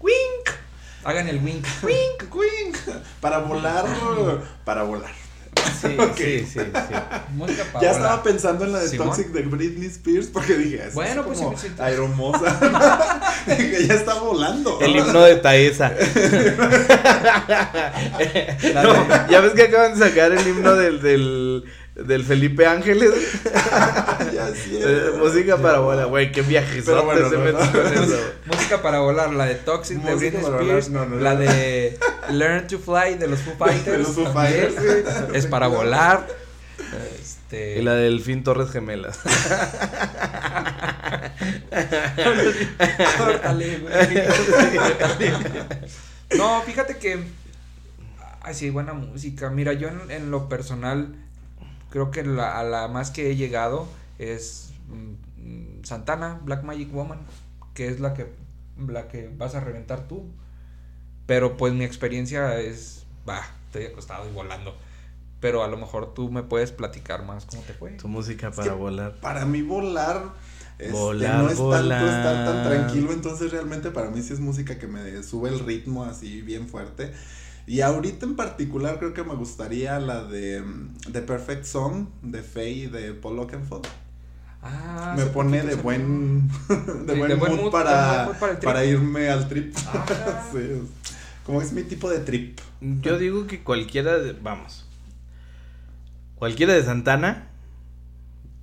[0.00, 0.56] Wink.
[1.04, 1.64] Hagan el wink.
[1.82, 2.76] Wink, wink.
[3.20, 3.86] Para volar,
[4.64, 5.12] para volar.
[5.84, 6.94] Sí, sí, sí, sí.
[7.34, 8.96] Música para ya estaba pensando en la de.
[8.96, 11.74] Toxic de Britney Spears porque dije, es Bueno, pues como sí, sí.
[11.78, 12.58] aeromosa.
[13.46, 14.80] que ya está volando.
[14.80, 15.92] El himno de Taesa.
[18.74, 23.12] No, ya ves que acaban de sacar el himno del, del, del Felipe Ángeles.
[24.34, 24.78] ya sí.
[24.80, 26.84] Eh, música para volar, güey, qué viajes.
[26.86, 27.72] Bueno, se no, meten no.
[27.72, 28.18] con eso.
[28.46, 31.98] Música para volar, la de Toxic de Britney Spears, no, la de
[32.30, 34.74] Learn to Fly de los Foo Fighters, De los Foo Fighters,
[35.32, 36.26] es para volar.
[37.20, 39.20] Este, Y la del Fin Torres Gemelas.
[43.18, 43.94] Córtale, güey.
[46.36, 47.24] No, fíjate que
[48.42, 49.50] ay sí, buena música.
[49.50, 51.14] Mira, yo en, en lo personal
[51.94, 53.86] creo que la, a la más que he llegado
[54.18, 57.20] es mm, Santana, Black Magic Woman,
[57.72, 58.32] que es la que
[58.88, 60.24] la que vas a reventar tú.
[61.26, 64.74] Pero pues mi experiencia es, va, estoy acostado y volando.
[65.38, 67.92] Pero a lo mejor tú me puedes platicar más cómo te fue.
[67.92, 69.20] Tu música Es para que volar.
[69.20, 70.32] Para mí volar,
[70.80, 74.80] este, Volar, no es tanto estar tan tranquilo, entonces realmente para mí sí es música
[74.80, 77.12] que me sube el ritmo así bien fuerte.
[77.66, 82.42] Y ahorita en particular creo que me gustaría la de mm, The Perfect Song de
[82.42, 83.86] Faye y de Paul Oakenfold.
[84.62, 88.84] Ah, me pone de buen, de Sí, buen, de buen mood, mood, para, mood para
[88.84, 89.74] irme al trip.
[89.86, 90.42] Ah.
[90.52, 92.58] Sí, es- como es mi tipo de trip.
[92.80, 94.86] Yo digo que cualquiera de, vamos,
[96.36, 97.48] cualquiera de Santana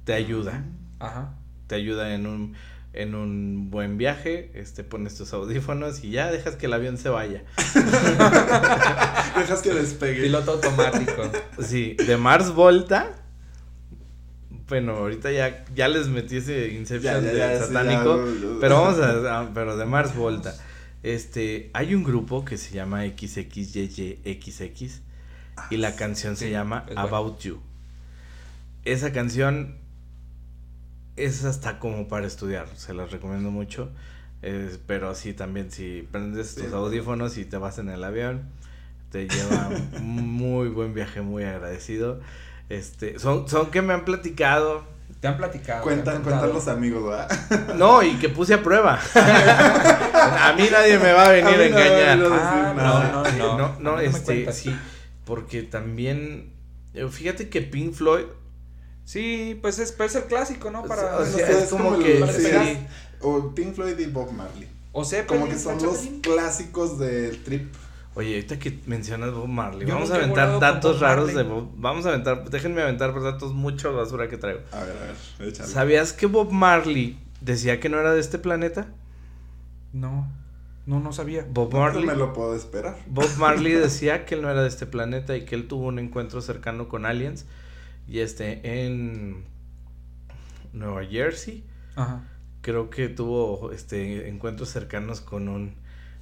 [0.04, 0.64] te ayuda,
[1.00, 1.36] Ajá.
[1.68, 2.56] te ayuda en un,
[2.94, 7.10] en un buen viaje, este, pones tus audífonos y ya dejas que el avión se
[7.10, 7.44] vaya.
[9.38, 10.24] Dejas que despegue.
[10.24, 11.24] Piloto automático.
[11.62, 13.16] Sí, de Mars Volta,
[14.68, 18.24] bueno, ahorita ya, ya les metí ese Inception Ya, ya, de ya, sí, satánico,
[18.60, 20.54] pero vamos a, a- pero de Mars Volta.
[21.04, 25.02] Este, hay un grupo que se llama XXYYXX
[25.72, 26.86] y la canción se llama.
[26.96, 27.60] About You.
[28.86, 29.76] Esa canción
[31.24, 33.90] es hasta como para estudiar, se las recomiendo mucho.
[34.42, 36.64] Es- pero sí, también si prendes Sí.
[36.64, 38.42] tus audífonos y te vas en el avión,
[39.12, 42.20] te lleva un muy buen viaje, muy agradecido.
[42.70, 44.84] Este, son, son que me han platicado
[45.20, 45.84] Te han platicado.
[45.84, 47.76] Cuentan, han cuentan los amigos, ¿verdad?
[47.78, 48.98] No, y que puse a prueba.
[49.16, 52.20] a mí nadie me va a venir A engañar.
[52.32, 53.58] Ah, no, no, no.
[53.58, 54.76] no, no, me este, sí,
[55.26, 56.52] porque también,
[56.94, 58.26] eh, fíjate que Pink Floyd,
[59.12, 60.84] Sí, pues es, pues es el clásico, ¿no?
[60.84, 62.78] Para, O sea, es como que- sí.
[63.19, 64.69] O Pink Floyd y Bob Marley.
[64.93, 67.74] o sea, Como que son los clásicos del trip.
[68.15, 71.43] oye, ahorita que mencionas Bob Marley, Yo vamos a aventar datos raros Marley.
[71.45, 74.62] de Bob, vamos a aventar, déjenme aventar datos mucho basura que traigo.
[74.71, 75.67] A ver, a ver, échale.
[75.69, 78.88] ¿Sabías que Bob Marley decía que no era de este planeta?
[79.91, 80.32] No,
[80.86, 81.45] no, no sabía.
[81.50, 82.97] Bob No Marley, me lo puedo esperar.
[83.08, 86.00] Bob Marley decía que él no era de este planeta y que él tuvo un
[86.00, 87.45] encuentro cercano con aliens
[88.08, 89.44] y este en
[90.74, 91.64] Nueva Jersey
[91.96, 92.24] Ajá.
[92.62, 95.76] creo que tuvo este encuentros cercanos con un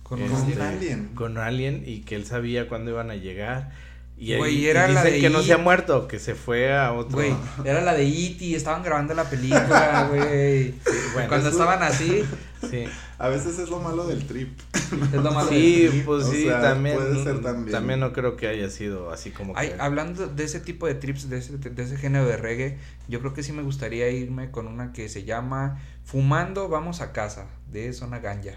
[0.04, 1.08] Con este, un alien.
[1.16, 3.72] con alien y que él sabía cuándo iban a llegar
[4.20, 6.36] y, Güey, y- y era la dicen de que no se ha muerto que se
[6.36, 8.54] fue a otro Güey, era la de E.T.
[8.56, 10.74] Estaban grabando la película, güey.
[11.14, 12.24] bueno, Cuando estaban así,
[12.70, 12.84] sí
[13.18, 14.60] A veces es lo malo del trip.
[14.76, 16.06] es lo malo sí del trip.
[16.06, 18.00] pues O sí sea, también puede ser también.
[18.02, 21.30] no creo que haya sido así como Ay, que hablando de ese tipo de trips,
[21.30, 22.78] de ese, de ese género de reggae,
[23.08, 27.14] yo creo que sí me gustaría irme con una que se llama Fumando Vamos a
[27.14, 28.52] Casa, de Zona Ganja.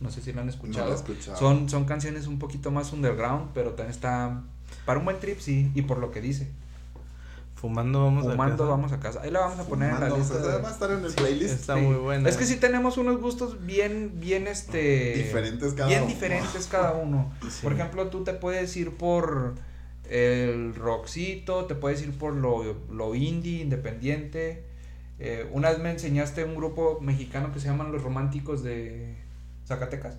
[0.00, 0.86] No sé si lo han escuchado.
[0.86, 1.36] No lo he escuchado.
[1.38, 4.42] Son, son canciones un poquito más underground, pero también está
[4.84, 6.48] para un buen trip, sí, y por lo que dice.
[7.54, 8.70] fumando vamos a Fumando casa.
[8.70, 9.20] Vamos a Casa.
[9.22, 10.34] Ahí la vamos a poner en la lista.
[10.34, 11.54] o sea, de- va a estar en el Sí, playlist.
[11.60, 11.82] está Sí.
[11.82, 15.12] muy buena Es que sí tenemos unos gustos bien, bien, este...
[15.14, 16.10] Diferentes cada Bien uno.
[16.10, 17.30] diferentes cada uno.
[17.42, 17.58] Sí.
[17.62, 19.56] Por ejemplo, tú te puedes ir por
[20.08, 24.64] el rockcito, te puedes ir por lo, lo indie, independiente.
[25.18, 29.16] Eh, una vez me enseñaste un grupo mexicano que se llaman Los Románticos de
[29.66, 30.16] Zacatecas.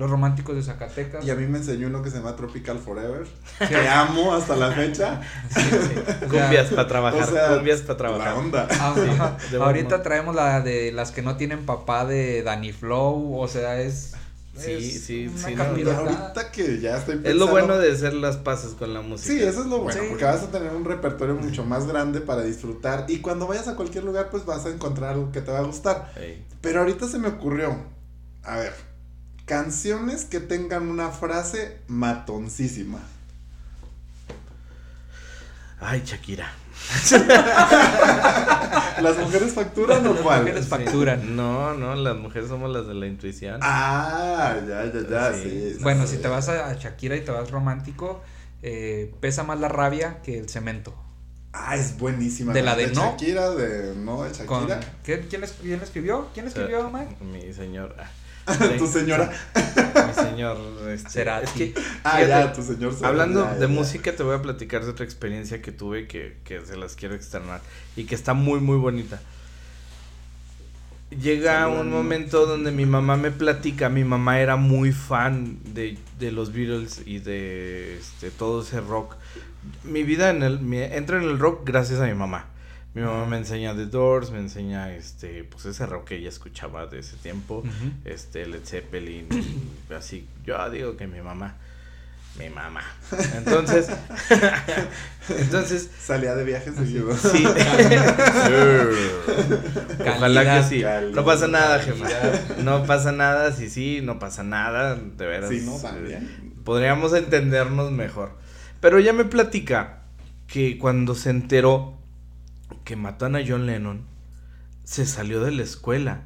[0.00, 1.22] Los Románticos de Zacatecas.
[1.24, 3.26] Y a mí me enseñó uno que se llama Tropical Forever.
[3.68, 5.20] Que amo hasta la fecha.
[5.50, 6.00] Sí, sí.
[6.30, 8.34] Cumbias para trabajar, O sea, cumbias para La trabajar.
[8.34, 8.66] onda.
[8.70, 13.46] Ah, Sí, Ahorita traemos la de las que no tienen papá de Danny Flow, o
[13.46, 14.14] sea, es...
[14.56, 15.38] Sí, es sí, una
[15.74, 17.28] sí, no, ahorita que ya estoy pensando.
[17.30, 19.32] Es lo bueno de hacer las paces con la música.
[19.34, 20.06] Sí, eso es lo bueno, Sí.
[20.08, 23.76] porque vas a tener un repertorio mucho más grande para disfrutar y cuando vayas a
[23.76, 26.12] cualquier lugar pues vas a encontrar algo que te va a gustar.
[26.62, 27.74] Pero ahorita se me ocurrió,
[28.42, 28.72] a ver,
[29.50, 33.00] canciones que tengan una frase matoncísima.
[35.80, 36.52] Ay, Shakira.
[39.02, 40.42] ¿Las mujeres facturan o cuál?
[40.42, 40.70] mujeres Sí.
[40.70, 41.34] facturan.
[41.34, 43.58] No, no, las mujeres somos las de la intuición.
[43.62, 45.72] Ah, ya, ya, ya, Sí.
[45.74, 45.78] sí.
[45.82, 46.14] Bueno, sí.
[46.16, 48.22] si te vas a, Shakira y te vas romántico,
[48.62, 50.94] eh, pesa más la rabia que el cemento.
[51.52, 52.52] Ah, es buenísima.
[52.52, 53.10] De la de No.
[53.10, 54.78] Shakira, de no, de Shakira.
[55.02, 56.28] ¿qué- quién, es- quién escribió?
[56.34, 57.16] ¿Quién escribió, Mike?
[57.24, 57.96] Mi señor.
[58.78, 59.30] tu señora.
[59.54, 60.58] Mi señor.
[60.90, 61.44] Este, Cerati.
[61.44, 62.94] Es que, Ah, fíjate, ya, tu señor.
[62.94, 66.06] se- Hablando ya, de ya, música, te voy a platicar de otra experiencia que tuve
[66.06, 67.60] que, que se las quiero externar
[67.96, 69.20] y que está muy, muy bonita.
[71.10, 71.96] Llega Salud, un amigo.
[71.96, 77.02] momento donde mi mamá me platica, mi mamá era muy fan de, de los Beatles
[77.04, 79.16] y de este, todo ese rock.
[79.82, 82.46] Mi vida en el, mi- entra en el rock gracias a mi mamá.
[82.94, 86.86] Mi mamá me enseña The Doors, me enseña este, pues ese rock que ella escuchaba
[86.86, 87.62] de ese tiempo
[88.04, 89.28] este Led Zeppelin
[89.88, 90.26] y así.
[90.44, 91.56] Yo digo que mi mamá
[92.38, 92.82] mi mamá.
[93.36, 93.88] Entonces
[95.28, 97.14] entonces Salía de viaje seguido.
[97.16, 97.44] sí.
[100.00, 100.82] Ojalá que sí.
[100.82, 101.10] Calidad.
[101.10, 102.06] no pasa nada jefa.
[102.62, 103.52] No pasa nada.
[103.52, 104.94] Sí sí no pasa nada.
[104.96, 106.54] De veras Sí, no, eh, también.
[106.64, 108.38] podríamos entendernos mejor.
[108.80, 110.02] Pero ella me platica
[110.46, 111.99] que cuando se enteró
[112.90, 114.04] que matan a John Lennon
[114.84, 116.24] se salió de la escuela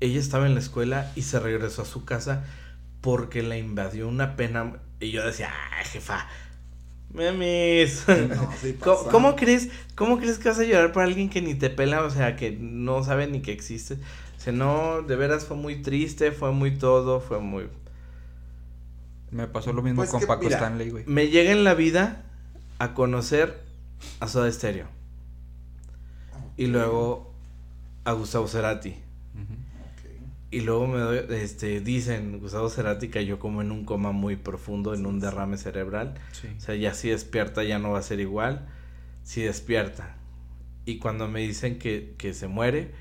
[0.00, 2.44] ella estaba en la escuela y se regresó a su casa
[3.00, 4.80] porque la invadió una pena.
[5.00, 6.28] Y yo decía, ay, jefa,
[7.12, 8.04] memes.
[8.08, 8.78] No, sí
[9.10, 12.02] ¿Cómo, crees, ¿Cómo crees que vas a llorar por alguien que ni te pela?
[12.02, 13.94] O sea, que no sabe ni que existe.
[13.94, 17.68] O sea, no, de veras fue muy triste, fue muy todo, fue muy...
[19.30, 21.04] Me pasó lo mismo Pues con que, Paco mira, Stanley, güey.
[21.06, 22.24] Me llega en la vida
[22.78, 23.60] a conocer
[24.20, 24.97] a Soda Stereo.
[26.58, 27.32] Y luego
[28.04, 28.94] a Gustavo Cerati.
[30.50, 34.94] Y luego me doy, este, dicen, Gustavo Cerati cayó como en un coma muy profundo,
[34.94, 36.14] en un derrame cerebral.
[36.32, 36.48] Sí.
[36.56, 38.66] O sea, ya si despierta ya no va a ser igual.
[39.24, 40.16] Si despierta.
[40.86, 42.92] Y cuando me dicen que, que se muere,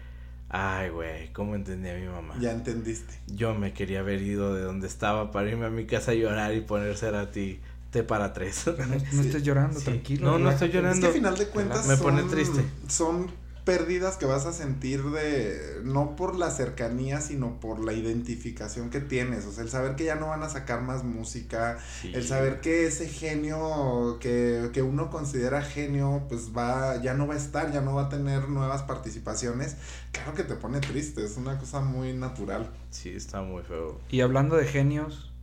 [0.49, 2.35] ay, güey, ¿cómo entendí a mi mamá?
[2.41, 3.13] Ya entendiste.
[3.27, 6.53] Yo me quería haber ido de donde estaba para irme a mi casa a llorar
[6.53, 8.65] y poner Cerati té para tres.
[8.77, 9.19] No, no Sí.
[9.27, 9.85] estés llorando, Sí.
[9.85, 10.31] tranquilo.
[10.31, 10.97] No, no estoy llorando.
[10.97, 12.61] Es que a final de cuentas Me son, pone triste.
[12.89, 13.27] son
[13.67, 19.01] pérdidas que vas a sentir de, no por la cercanía, sino por la identificación que
[19.01, 22.13] tienes, o sea, el saber que ya no van a sacar más música, Sí.
[22.15, 27.33] el saber que ese genio que, que uno considera genio, pues va, ya no va
[27.33, 29.75] a estar, ya no va a tener nuevas participaciones,
[30.13, 32.69] claro que te pone triste, es una cosa muy natural.
[32.89, 33.99] Sí, está muy feo.
[34.09, 35.33] Y hablando de genios,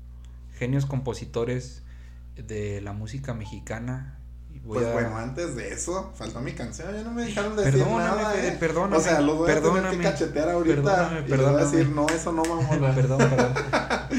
[0.59, 1.83] genios compositores
[2.37, 4.19] de la música mexicana.
[4.61, 7.73] Voy Pues a- bueno, antes de eso, faltó mi canción, ya no me dejaron decir
[7.73, 8.57] Perdóname, nada, ¿eh?
[8.61, 11.89] perdóname, O sea, lo voy a tener que cachetear ahorita perdóname, y voy a decir,
[11.89, 12.93] no, eso no mamona.
[12.95, 13.53] perdón, perdón.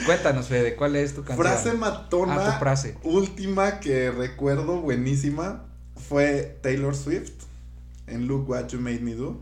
[0.06, 1.45] Cuéntanos, Fede, ¿cuál es tu canción?
[1.48, 2.98] Frase Ah, matona, tu frase.
[3.04, 5.63] última que recuerdo buenísima
[6.10, 7.32] fue Taylor Swift
[8.08, 9.41] en Look What You Made Me Do.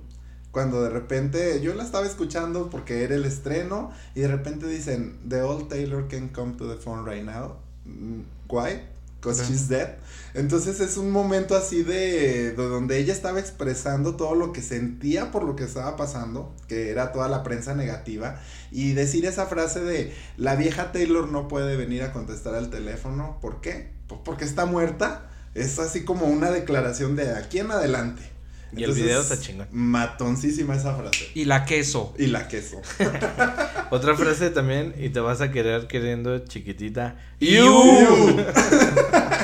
[0.51, 5.17] Cuando de repente yo la estaba escuchando porque era el estreno y de repente dicen,
[5.27, 7.55] The old Taylor can come to the phone right now.
[7.85, 8.83] Mm, Why?
[9.31, 9.95] She's dead.
[10.33, 15.31] Entonces es un momento así de, de donde ella estaba expresando todo lo que sentía
[15.31, 19.81] por lo que estaba pasando, que era toda la prensa negativa, y decir esa frase
[19.81, 23.91] de la vieja Taylor no puede venir a contestar al teléfono, ¿por qué?
[24.07, 25.29] Pues porque está muerta.
[25.53, 28.32] Es así como una declaración de aquí en adelante.
[28.75, 29.67] Y el video está chingón.
[29.71, 31.29] Matoncísima esa frase.
[31.33, 32.13] Y la queso.
[32.17, 32.81] Y la queso.
[33.91, 37.17] Otra frase también, y te vas a querer queriendo chiquitita.
[37.39, 38.39] You.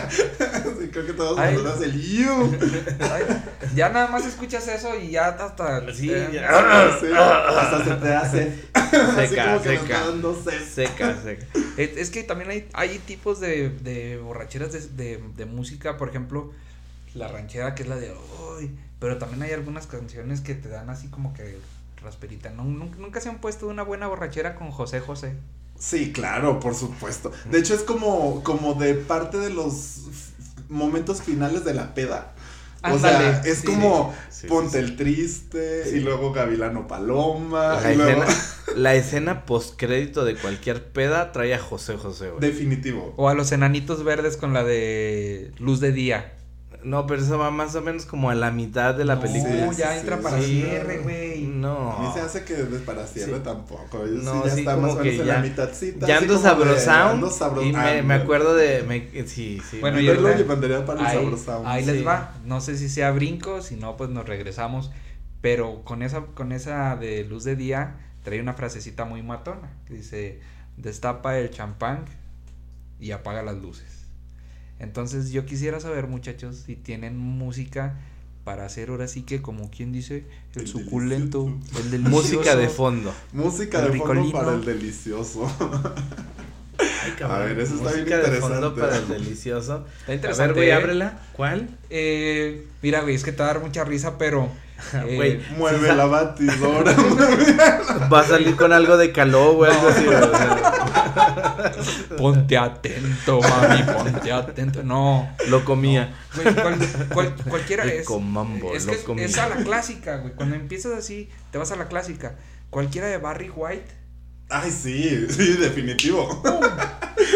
[0.09, 2.57] sí, creo que todos nosotros el you.
[3.75, 5.93] Ya nada más escuchas eso y ya hasta.
[5.93, 6.89] Sí, eh, ya.
[6.89, 8.53] Hasta se te hace.
[8.73, 10.65] así Seca, como nos seca.
[10.65, 11.45] Seca, seca.
[11.77, 16.09] Es, es que también hay, hay tipos de, de borracheras de, de, de música, por
[16.09, 16.51] ejemplo,
[17.13, 20.89] la ranchera que es la de hoy, pero también hay algunas canciones que te dan
[20.89, 21.57] así como que
[22.03, 22.49] rasperita.
[22.51, 22.63] ¿no?
[22.63, 25.33] Nunca, nunca se han puesto una buena borrachera con José José.
[25.77, 27.31] Sí, claro, por supuesto.
[27.49, 30.07] De hecho, es como, como de parte de los
[30.67, 32.33] momentos finales de la peda.
[32.81, 33.65] O sea, Ándale, es sí.
[33.67, 34.77] como Sí, sí, Ponte sí.
[34.77, 35.97] el triste Sí.
[35.97, 37.79] y luego Gavilano Paloma.
[37.81, 38.23] La y luego...
[38.23, 38.43] escena,
[38.77, 42.39] la escena postcrédito de cualquier peda trae a José José, güey.
[42.39, 43.13] Definitivo.
[43.17, 46.33] O a los enanitos verdes con la de luz de día.
[46.83, 49.69] No, pero eso va más o menos como a la mitad de la No, película.
[49.73, 50.45] Sí, ya sí, entra sí, para sí.
[50.61, 51.33] cierre, güey.
[51.43, 52.11] A mí No.
[52.13, 53.41] se hace que para cierre Sí.
[53.43, 54.05] tampoco.
[54.05, 56.07] Yo No, sí ya sí, está como más o menos en la mitadcita.
[56.07, 57.63] Ya ando sabrosound.
[57.63, 58.83] Y me, me acuerdo de.
[58.83, 59.79] me- sí, sí.
[59.81, 61.67] Bueno, Yo lo llevaría para el Ahí, sabrosound.
[61.67, 61.91] ahí Sí.
[61.91, 62.35] les va.
[62.45, 64.89] No sé si sea brinco, si no, pues nos regresamos.
[65.41, 69.69] Pero con esa, con esa de luz de día, trae una frasecita muy matona.
[69.85, 70.39] Que dice,
[70.77, 72.05] destapa el champán
[73.01, 73.98] y apaga las luces.
[74.79, 77.97] Entonces yo quisiera saber, muchachos, si tienen música
[78.45, 82.09] para hacer ahora sí que, como quien dice, el, El suculento, el delicioso.
[82.21, 83.13] Música de fondo.
[83.33, 84.39] Música El de fondo ricolino.
[84.39, 85.45] para el delicioso.
[86.79, 88.81] Ay, A ver, eso está bien Música de fondo interesante.
[88.81, 89.85] para el delicioso.
[89.99, 90.53] Está A interesante.
[90.53, 90.73] ver, güey, ¿eh?
[90.73, 91.19] ábrela.
[91.33, 91.69] ¿Cuál?
[91.89, 94.49] Eh, mira, güey, es que te va a dar mucha risa, pero...
[94.93, 96.95] eh, Mueve la batidora.
[98.11, 101.71] Va a salir con algo de calor, güey, algo así, güey, o sea,
[102.17, 104.83] Ponte atento, mami, ponte atento.
[104.83, 105.29] No.
[105.47, 106.13] Lo comía.
[106.35, 106.77] Güey, cual-
[107.13, 108.05] cual- cualquiera es.
[108.05, 109.25] comambo, es lo es- comía.
[109.25, 110.33] es a la clásica, güey.
[110.33, 112.35] Cuando empiezas así, te vas a la clásica.
[112.69, 113.98] Cualquiera de Barry White.
[114.49, 116.41] Ay, sí, sí, definitivo.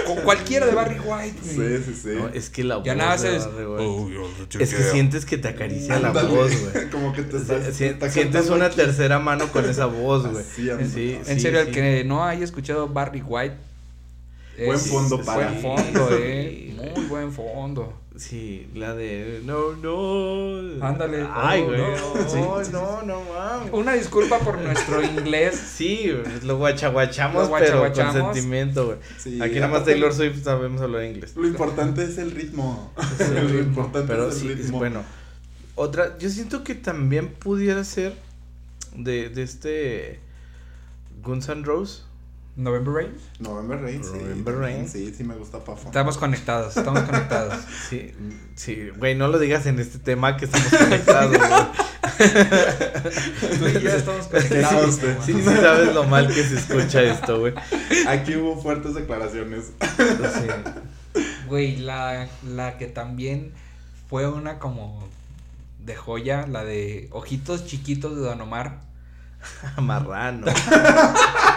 [0.06, 1.78] cu- cualquiera de Barry White, güey.
[1.78, 2.10] Sí, sí, sí.
[2.16, 2.86] No, es que la voz.
[2.86, 3.46] Ya nada de haces.
[3.46, 4.10] Barry White- "Oh,
[4.60, 4.92] Es que quiero".
[4.92, 6.90] sientes que te acaricia la voz, güey.
[6.92, 7.66] Como que te estás.
[7.76, 8.78] Si- te está sientes una aquí.
[8.78, 10.44] tercera mano con esa voz, güey.
[10.44, 10.64] Así.
[10.64, 11.72] Sí, En sí, serio, el sí.
[11.74, 13.56] que no haya escuchado Barry White.
[14.66, 15.50] Buen fondo para.
[15.50, 16.76] Buen fondo, eh.
[16.96, 17.94] Muy buen fondo.
[18.16, 20.86] Sí, la de no, no.
[20.86, 21.26] Ándale.
[21.34, 21.80] Ay, Oh, güey.
[21.82, 22.14] no.
[22.16, 22.30] No,
[22.64, 23.74] Sí, no, no mames.
[23.74, 25.56] Una disculpa por nuestro inglés.
[25.56, 26.12] Sí,
[26.44, 28.98] lo guachaguachamos, Lo pero con sentimiento, güey.
[29.18, 31.36] Sí, Aquí nada más Taylor Swift sabemos hablar inglés.
[31.36, 32.94] Lo importante es el ritmo.
[33.18, 34.78] Sí, lo importante pero es el sí, es ritmo.
[34.78, 35.04] bueno.
[35.76, 38.14] Otra, yo siento que también pudiera ser
[38.96, 40.20] de, de este
[41.24, 42.06] Guns N' Roses.
[42.56, 43.18] November Rain.
[43.40, 44.12] November Rain, sí.
[44.14, 44.88] November Rain.
[44.88, 45.88] Sí, sí me gusta Pafo.
[45.88, 47.56] Estamos conectados, estamos conectados.
[47.90, 48.14] Sí,
[48.56, 51.50] sí, güey, no lo digas en este tema que estamos conectados, güey.
[53.60, 55.00] Tú y yo estamos conectados.
[55.26, 57.54] Sí, sí sabes lo mal que se escucha esto, güey.
[58.08, 59.72] Aquí hubo fuertes declaraciones.
[59.98, 61.22] Sí.
[61.48, 63.52] Güey, la, la que también
[64.10, 65.08] fue una como
[65.80, 68.82] de joya, la de Ojitos Chiquitos de Don Omar.
[69.78, 70.48] Marrano.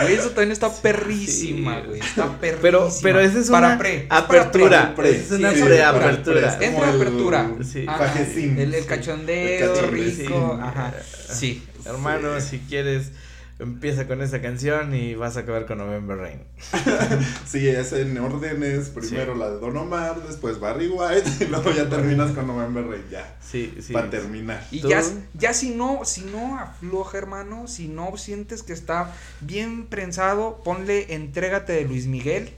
[0.00, 2.00] Güey, eso también está perrísima, güey.
[2.00, 2.62] Está perrísima.
[2.62, 4.94] Pero, pero esa es Para una pre, apertura.
[4.94, 6.56] pre, Esa es una sí, preapertura.
[6.58, 8.24] pre, Es una.
[8.34, 8.54] Sí.
[8.56, 10.58] El, el cachondeo El cachondeo, rico.
[10.62, 10.94] Ajá.
[11.32, 11.62] Sí.
[11.84, 13.10] Hermano, si quieres
[13.58, 16.40] empieza con esa canción y vas a acabar con November Rain.
[17.46, 21.88] Sí, es en órdenes, primero la de Don Omar, después Barry White y luego ya
[21.88, 23.36] terminas con November Rain, ya.
[23.40, 23.92] Sí, sí.
[23.92, 24.66] Para terminar.
[24.70, 24.88] Y ¿Tú?
[24.88, 25.02] ya,
[25.34, 31.14] ya si no, si no afloja, hermano, si no sientes que está bien prensado, ponle
[31.14, 32.52] Entrégate de Luis Miguel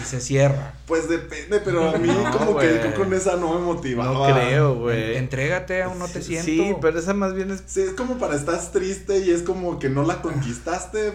[0.00, 0.74] y se cierra.
[0.86, 4.28] Pues depende, pero a mí No, como que con esa no me motivaba.
[4.28, 5.16] No creo, güey.
[5.16, 6.46] Entrégate, aún no te siento.
[6.46, 7.62] Sí, pero esa más bien es.
[7.66, 11.12] Sí, es como para estás triste y es como que no la conquistaste.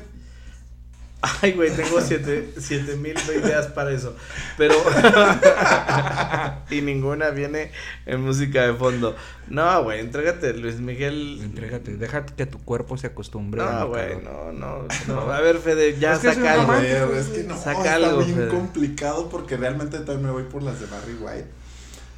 [1.42, 4.16] Ay, güey, tengo siete, siete mil ideas para eso.
[4.58, 4.76] Pero.
[6.70, 7.72] y ninguna viene
[8.06, 9.16] en música de fondo.
[9.48, 11.40] No, güey, entrégate, Luis Miguel.
[11.42, 13.64] Entrégate, deja que tu cuerpo se acostumbre.
[13.64, 15.32] No, güey, no, no, no.
[15.32, 16.74] A ver, Fede, ya Es que es saca algo.
[16.76, 17.42] Es güey.
[17.42, 18.50] que no, Saca está algo, bien Fede.
[18.50, 21.48] complicado porque realmente también me voy por las de Barry White.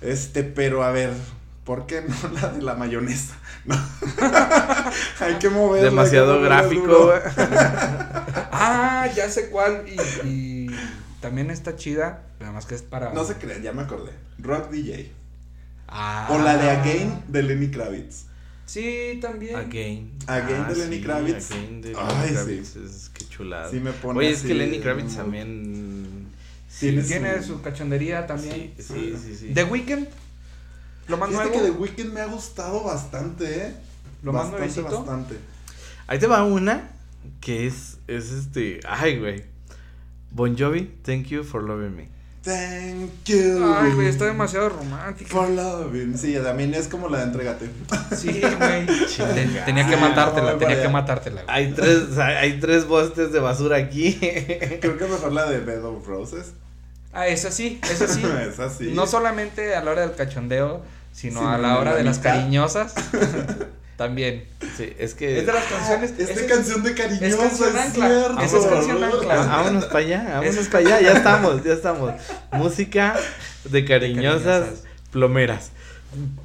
[0.02, 1.12] Este, pero a ver,
[1.70, 3.36] ¿por qué no la de la mayonesa?
[3.66, 3.76] No.
[5.20, 5.90] hay que moverla.
[5.90, 7.14] Demasiado gráfico.
[8.62, 9.86] Ah, ya sé cuál.
[9.88, 10.68] Y, y
[11.22, 12.24] también está chida.
[12.40, 13.14] Nada más que es para.
[13.14, 14.12] No se crean, ya me acordé.
[14.40, 15.12] Rock DJ.
[15.88, 16.28] Ah.
[16.32, 18.26] O la de Again de Lenny Kravitz.
[18.66, 19.56] Sí, también.
[19.56, 20.12] Again.
[20.28, 21.52] Again de Lenny sí, Kravitz.
[21.52, 22.76] Again de Ay, Lenny Kravitz.
[22.78, 23.70] Es que chulada.
[23.70, 26.28] Sí me pone Oye, es que Lenny Kravitz también.
[26.80, 28.74] Tiene Tiene su- su cachondería también.
[28.78, 29.36] Sí, sí, sí.
[29.36, 29.52] sí.
[29.54, 30.08] The Weeknd.
[31.10, 31.64] Lo más Fíjate nuevo.
[31.66, 33.74] que The Weeknd me ha gustado bastante, ¿eh?
[34.24, 34.98] Lo más bastante, nuevecito.
[35.04, 35.36] bastante.
[36.08, 36.90] Ahí te va una
[37.42, 38.80] que es, es este.
[38.88, 39.44] Ay, güey.
[40.32, 42.08] Bon Jovi, thank you for loving me.
[42.44, 43.64] Thank you.
[43.76, 45.30] Ay, güey, está demasiado romántico.
[45.30, 46.18] For loving.
[46.18, 47.70] Sí, también es como la de Entrégate.
[48.16, 48.86] Sí, güey.
[49.18, 51.44] Te- tenía que Sí, matártela, no, tenía que matártela.
[51.44, 51.56] güey.
[51.56, 54.14] Hay tres, hay tres bostes de basura aquí.
[54.82, 56.54] Creo que mejor la de Bed of Roses.
[57.12, 58.22] Ah, esa sí, esa sí.
[58.50, 58.92] Es así.
[58.94, 60.82] No solamente a la hora del cachondeo,
[61.12, 62.36] sino Sino a la hora la de las mitad.
[62.36, 62.94] cariñosas.
[63.98, 64.46] También.
[64.78, 65.40] Sí, es que.
[65.40, 66.12] Es de las canciones.
[66.18, 68.08] Esta esa es- canción de cariñosa es canción es ancla.
[68.08, 68.40] cierto.
[68.42, 69.34] Esa es canción ancla.
[69.44, 72.14] Ah, Vámonos para allá, vámonos para allá, ya estamos, ya estamos.
[72.54, 73.16] Música
[73.66, 74.84] de cariñosas, cariñosas.
[75.12, 75.72] plomeras.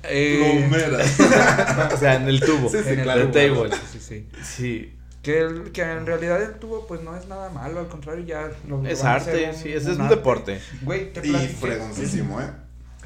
[0.03, 0.99] Eh, Plomera.
[1.95, 2.69] O sea, en el tubo.
[2.69, 3.27] Sí, sí, en el claro.
[3.29, 3.77] de tubo, table.
[3.93, 4.27] Sí, sí, sí.
[4.43, 8.25] Sí, Que, el- que en realidad el tubo pues no es nada malo, al contrario
[8.27, 10.17] ya lo- es arte, sí, ese es un arte.
[10.17, 10.61] deporte.
[10.83, 12.51] Güey, te Y fregoncísimo, ¿eh?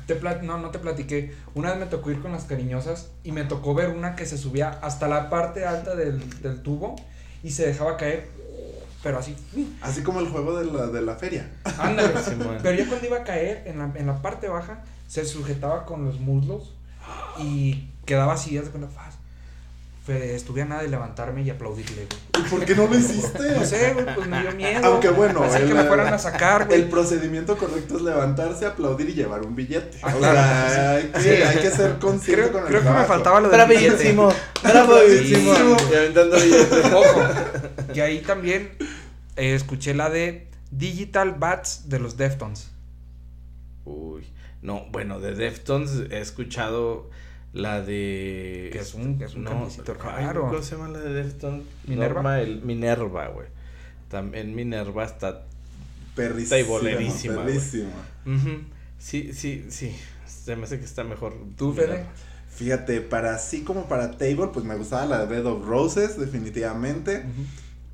[0.08, 1.34] Te plat- no, no te platiqué.
[1.54, 4.38] Una vez me tocó ir con las cariñosas y me tocó ver una que se
[4.38, 6.96] subía hasta la parte alta del, del tubo
[7.44, 8.26] y se dejaba caer,
[9.02, 9.36] pero así.
[9.82, 11.50] Así como el juego de la, de la feria.
[11.78, 12.08] Ándale.
[12.62, 16.04] Pero ya cuando iba a caer en la, en la parte baja, se sujetaba con
[16.06, 16.74] los muslos
[17.38, 18.88] y quedaba así, haz de cuenta,
[20.12, 22.46] estuve a nada de levantarme y aplaudirle, güey.
[22.46, 23.52] ¿Y por qué no lo hiciste?
[23.56, 24.86] No sé, güey, pues me dio miedo.
[24.86, 26.80] Aunque bueno, Así el- que me fueran a sacar, güey.
[26.82, 29.98] El procedimiento correcto es levantarse, aplaudir y llevar un billete.
[30.02, 30.36] Ah, o claro.
[30.36, 31.28] sea, hay que, Sí.
[31.42, 33.88] hay que ser consciente Creo, con el creo que me faltaba lo del billete.
[34.14, 34.32] Bravísimo,
[34.62, 35.52] bravísimo.
[35.52, 35.76] Bravísimo.
[35.90, 36.84] Y aventando billetes.
[36.92, 37.20] Ojo,
[37.94, 38.70] que ahí también
[39.36, 42.70] eh, escuché la de Digital Bats de los Deftones.
[43.84, 44.26] Uy,
[44.62, 47.08] no, bueno, de Deftones he escuchado
[47.52, 48.68] la de.
[48.72, 50.48] Que es un- es un cambiecito ay, raro.
[50.48, 51.62] ¿Cómo se llama la de Deftones?
[51.86, 52.14] ¿Minerva?
[52.22, 53.48] Norma, el, Minerva, güey.
[54.08, 55.44] También Minerva está.
[56.14, 56.56] Perrísima.
[56.58, 57.90] Está bolerísima, perrísima.
[58.26, 58.62] Ujú,
[58.98, 59.94] Sí, sí, sí.
[60.26, 61.34] Se me hace que está mejor.
[61.56, 62.04] ¿Tú, Fede?
[62.50, 67.24] Fíjate, para así como para Table, pues me gustaba la de Bed of Roses, definitivamente.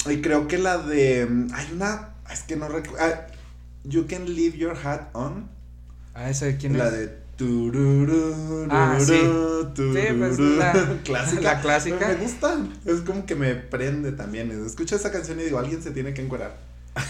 [0.09, 1.27] Y creo que la de.
[1.27, 2.15] mm, Hay una.
[2.33, 3.05] Es que no recuerdo.
[3.85, 5.51] you can leave your hat on.
[6.15, 6.93] Ah, esa de quién la es.
[6.93, 7.24] de.
[7.37, 9.19] Tururú, Ah, sí.
[9.75, 10.73] tururú, Sí, pues, la-
[11.05, 11.41] clásica.
[11.43, 12.09] la clásica.
[12.09, 12.57] Me gusta.
[12.87, 14.51] Es como que me prende también.
[14.67, 16.57] Escucho esa canción y digo, alguien se tiene que encuerar.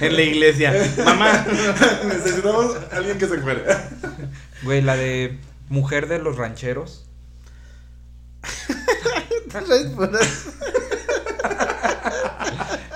[0.00, 0.72] En la iglesia.
[1.04, 1.44] Mamá.
[2.06, 3.62] Necesitamos alguien que se encuere.
[4.62, 5.38] Güey, la de
[5.68, 7.06] Mujer de los Rancheros.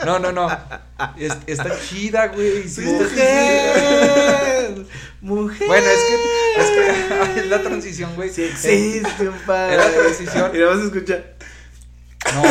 [0.05, 0.49] No, no, no.
[1.17, 2.69] Es- está chida, güey.
[2.69, 2.83] sí.
[2.83, 4.50] Mujer.
[5.21, 5.67] Mujer.
[5.67, 8.31] Bueno, es que, es que es la transición, güey.
[8.31, 9.77] Sí existe un padre.
[9.77, 10.51] Es la transición.
[10.55, 11.23] Y nada más escucha.
[12.35, 12.43] No,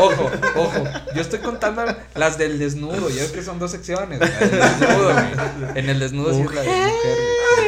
[0.00, 0.84] ojo, ojo.
[1.14, 1.84] Yo estoy contando
[2.14, 3.08] las del desnudo.
[3.10, 4.20] Ya ves que son dos secciones.
[4.20, 5.70] La del desnudo, güey.
[5.74, 7.18] En el desnudo sí es la de mujer,
[7.56, 7.65] güey.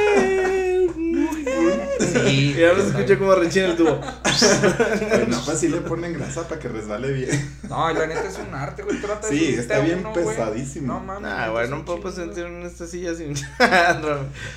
[2.27, 2.55] Sí.
[2.59, 4.01] Y ahora se escucha como rechina el tubo.
[5.29, 7.57] No, pues sí le ponen grasa para que resbale bien.
[7.69, 9.01] No, la neta es un arte, güey.
[9.01, 10.27] Trata de Sí, subirte está bien uno, güey.
[10.27, 10.87] pesadísimo.
[10.95, 11.31] No mames.
[11.31, 12.57] Ah, neta, güey, no puedo sentir güey.
[12.57, 13.35] en esta silla sin.
[13.35, 13.41] De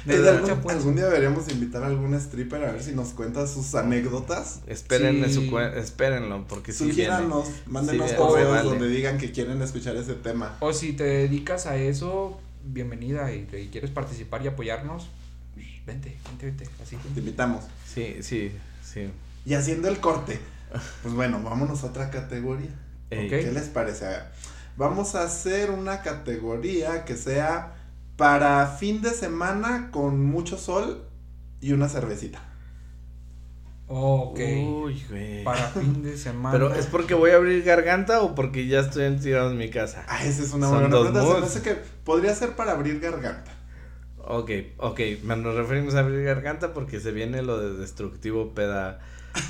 [0.06, 0.76] Pues, la algún, pues.
[0.78, 4.60] algún día deberíamos invitar a algún stripper a ver si nos cuenta sus anécdotas.
[4.68, 5.34] Esperen Sí.
[5.50, 6.94] su espérenlo, porque sí viene.
[6.94, 8.70] Sugiéranos, mándenos Sí, correos vale.
[8.70, 10.58] donde digan que quieren escuchar ese tema.
[10.60, 13.32] O si te dedicas a eso, bienvenida.
[13.34, 15.08] Y, y quieres participar y apoyarnos,
[15.86, 16.70] vente, vente, vente.
[16.82, 16.96] Así.
[17.14, 17.66] Te invitamos.
[17.86, 18.52] Sí, sí,
[18.84, 19.10] sí.
[19.46, 20.40] Y haciendo el corte.
[21.02, 22.70] Pues bueno, vámonos a otra categoría.
[23.10, 23.28] Ey.
[23.28, 24.06] ¿Qué les parece?
[24.06, 24.24] A ver,
[24.78, 27.74] vamos a hacer una categoría que sea
[28.16, 31.04] para fin de semana con mucho sol
[31.60, 32.42] y una cervecita.
[33.88, 34.40] Ok.
[34.40, 35.44] Uy, güey.
[35.44, 36.54] Para fin de semana.
[36.54, 40.06] Pero es porque voy a abrir garganta o porque ya estoy encerrado en mi casa.
[40.08, 41.20] Ah, esa es una Son buena pregunta.
[41.20, 41.48] Se me moods.
[41.48, 41.76] hace que
[42.06, 43.52] podría ser para abrir garganta.
[44.28, 49.00] Ok, ok, nos referimos a abrir garganta porque se viene lo de destructivo peda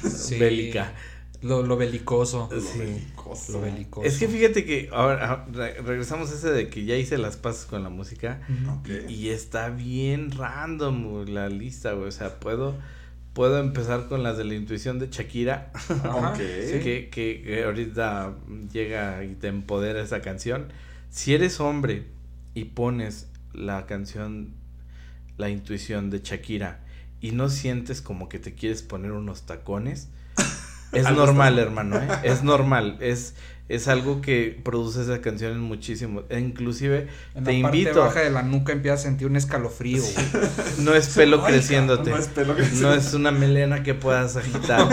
[0.07, 0.37] Sí.
[0.39, 0.93] bélica.
[1.41, 2.49] Lo, lo belicoso.
[2.51, 3.51] Lo belicoso.
[3.53, 4.05] Lo belicoso.
[4.07, 7.35] Es que fíjate que ahora ah, re- regresamos a ese de que ya hice las
[7.35, 8.71] paces con la música Ujú.
[8.79, 9.09] Ok.
[9.09, 12.09] y está bien random la lista, güey.
[12.09, 12.75] O sea, puedo
[13.33, 16.37] puedo empezar con las de la intuición de Shakira, Ajá, Ok.
[16.37, 16.79] sí.
[16.79, 18.35] que, que, que ahorita
[18.71, 20.67] llega y te empodera esa canción.
[21.09, 22.05] Si eres hombre
[22.53, 24.53] y pones la canción
[25.37, 26.79] La intuición de Shakira
[27.19, 30.09] y no sientes como que te quieres poner unos tacones,
[30.91, 32.07] es normal, está- hermano, ¿eh?
[32.23, 33.35] Es normal, es
[33.69, 36.23] es algo que produce esa canción en muchísimo.
[36.27, 39.37] E inclusive En te la parte invito, baja de la nuca empiezas a sentir un
[39.37, 40.03] escalofrío.
[40.79, 42.09] no es pelo creciéndote.
[42.09, 44.89] No es pelo No es una melena que puedas agitar.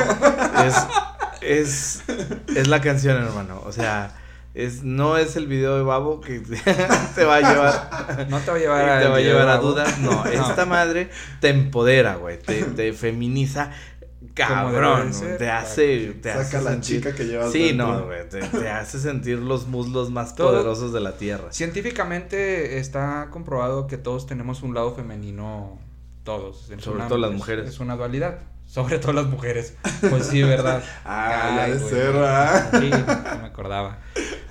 [0.65, 0.77] es,
[1.41, 2.03] es,
[2.55, 3.61] es la canción, hermano.
[3.65, 4.15] O sea,
[4.55, 6.41] es, no es el video de Babo que
[7.15, 9.99] te va a llevar, No te va a llevar te va a llevar a dudas.
[10.01, 12.39] No, esta madre te empodera, güey.
[12.39, 13.71] Te, te feminiza.
[14.35, 17.87] Cabrón, ser, te hace, te Saca hace la sentir- chica que llevas Sí, dentro.
[17.99, 21.53] no, güey, te, te hace sentir los muslos más Todo- poderosos de la tierra.
[21.53, 25.79] Científicamente está comprobado que todos tenemos un lado femenino,
[26.25, 26.71] todos.
[26.71, 27.69] Es Sobre una- todo las es- mujeres.
[27.69, 28.39] Es una dualidad.
[28.67, 29.75] Sobre todo las mujeres.
[30.09, 30.83] Pues sí, ¿verdad?
[31.05, 32.71] Ah, ya Ay, de ser, ¿verdad?
[32.81, 33.99] Sí, no me acordaba.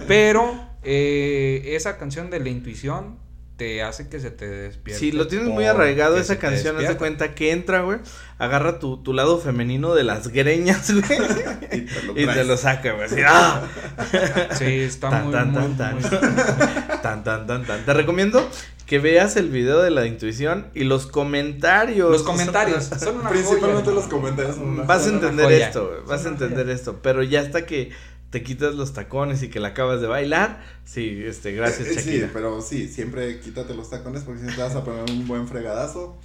[0.08, 0.54] Pero
[0.84, 3.18] eh, esa canción de la intuición
[3.58, 5.00] te hace que se te despierte.
[5.00, 7.98] Si lo tienes muy porque arraigado esa canción, haz de cuenta que entra, güey,
[8.38, 11.04] agarra tu, tu lado femenino de las greñas, güey,
[11.72, 13.64] Y te lo y te lo saca, güey, así, ¡ah!
[14.52, 16.04] Sí, está Tan, muy, tan, muy, tan, muy-
[17.02, 17.84] Tan, tan, tan, tan.
[17.84, 18.48] Te recomiendo
[18.86, 22.12] que veas el video de la intuición y los comentarios.
[22.12, 24.56] Los comentarios son una Principalmente joya, los comentarios.
[24.56, 26.76] son una Vas a entender esto, güey, vas a entender joya.
[26.76, 27.90] esto, pero ya hasta que
[28.38, 32.28] te quitas los tacones y que la acabas de bailar, sí, este, gracias, Eh, Shakira.
[32.28, 35.48] Sí, pero sí, siempre quítate los tacones porque si te vas a poner un buen
[35.48, 36.20] fregadazo.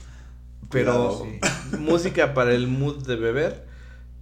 [0.71, 1.27] Pero
[1.79, 3.65] música para el mood de beber,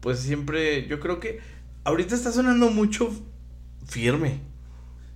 [0.00, 1.40] pues siempre, yo creo que
[1.82, 3.10] ahorita está sonando mucho
[3.88, 4.38] firme.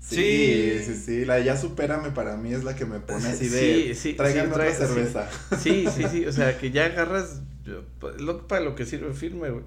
[0.00, 0.82] Sí, Sí.
[0.84, 3.94] sí, sí, la ya supérame para mí es la que me pone así de Sí,
[3.94, 5.30] sí, tráigame sí, otra cerveza.
[5.60, 7.84] Sí, sí, sí, o sea, que ya agarras yo,
[8.18, 9.64] lo para lo que sirve firme, güey.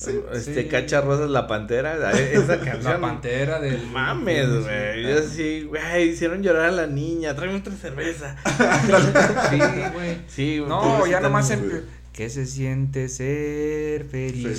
[0.00, 0.68] Sí, este sí.
[0.68, 2.84] Cacha Rosas la Pantera, esa canción.
[2.84, 3.86] La pantera del.
[3.88, 4.94] Mames, sí, güey.
[4.94, 5.02] sí.
[5.02, 8.36] Yo así, güey, hicieron llorar a la niña, tráeme otra cerveza.
[9.50, 9.58] Sí,
[9.92, 10.16] güey.
[10.28, 12.00] Sí, güey, No, ya nomás en...
[12.12, 14.58] ¿Qué se siente ser feliz?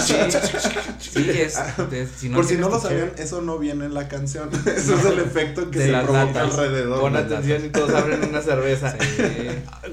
[0.99, 1.57] Sí, sí, es,
[1.93, 4.51] es- si no Por si no lo sabían, eso no viene en la canción.
[4.66, 6.59] Eso es el efecto que De se provoca latas.
[6.59, 7.01] alrededor.
[7.01, 8.91] Pon atención y todos abren una cerveza.
[8.99, 9.22] Sí.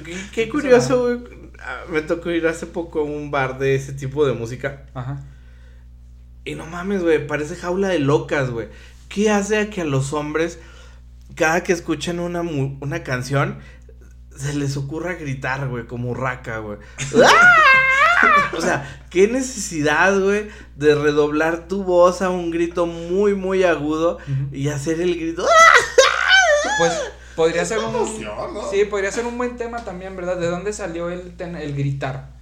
[0.04, 1.20] Qué, qué curioso, güey.
[1.60, 4.86] Ah, Me tocó ir hace poco a un bar de ese tipo de música.
[4.94, 5.24] Ajá.
[6.46, 8.70] Y no mames, güey, parece jaula de locas, güey.
[9.10, 10.60] ¿Qué hace a que a los hombres,
[11.36, 13.60] cada que escuchan una, una canción,
[14.36, 16.78] se les ocurra gritar, güey, como urraca, güey?
[18.58, 24.18] O sea, qué necesidad, güey, de redoblar tu voz a un grito muy, muy agudo
[24.52, 25.46] y hacer el grito.
[26.80, 26.94] Pues
[27.38, 27.86] podría ser un.
[27.96, 28.70] emoción, ¿no?
[28.70, 30.36] Sí, podría ser un buen tema también, ¿verdad?
[30.38, 32.36] ¿De dónde salió el, ten- el gritar?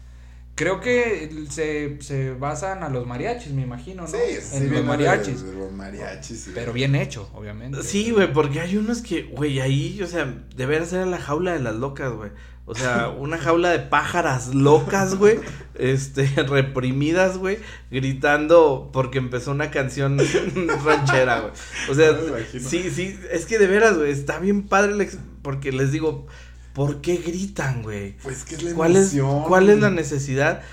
[0.56, 4.08] Creo que se, se basan a los mariachis, me imagino, ¿no?
[4.08, 5.44] Sí, sí, en los mariachis.
[5.44, 6.40] de- de los mariachis.
[6.44, 6.52] sí.
[6.56, 7.84] Pero bien hecho, obviamente.
[7.84, 11.52] Sí, güey, porque hay unos que, güey, ahí, o sea, de veras era la jaula
[11.54, 12.32] de las locas, güey.
[12.68, 15.40] O sea, una jaula de pájaras locas, güey,
[15.76, 17.60] este, reprimidas, güey,
[17.92, 20.18] gritando porque empezó una canción
[20.84, 21.52] ranchera, güey.
[21.90, 25.20] O sea, No sí, sí, es que de veras, güey, está bien padre el ex-
[25.44, 26.26] porque les digo,
[26.74, 28.18] ¿por qué gritan, güey?
[28.24, 29.16] Pues que es la ¿Cuál es.
[29.48, 30.64] ¿Cuál es la necesidad?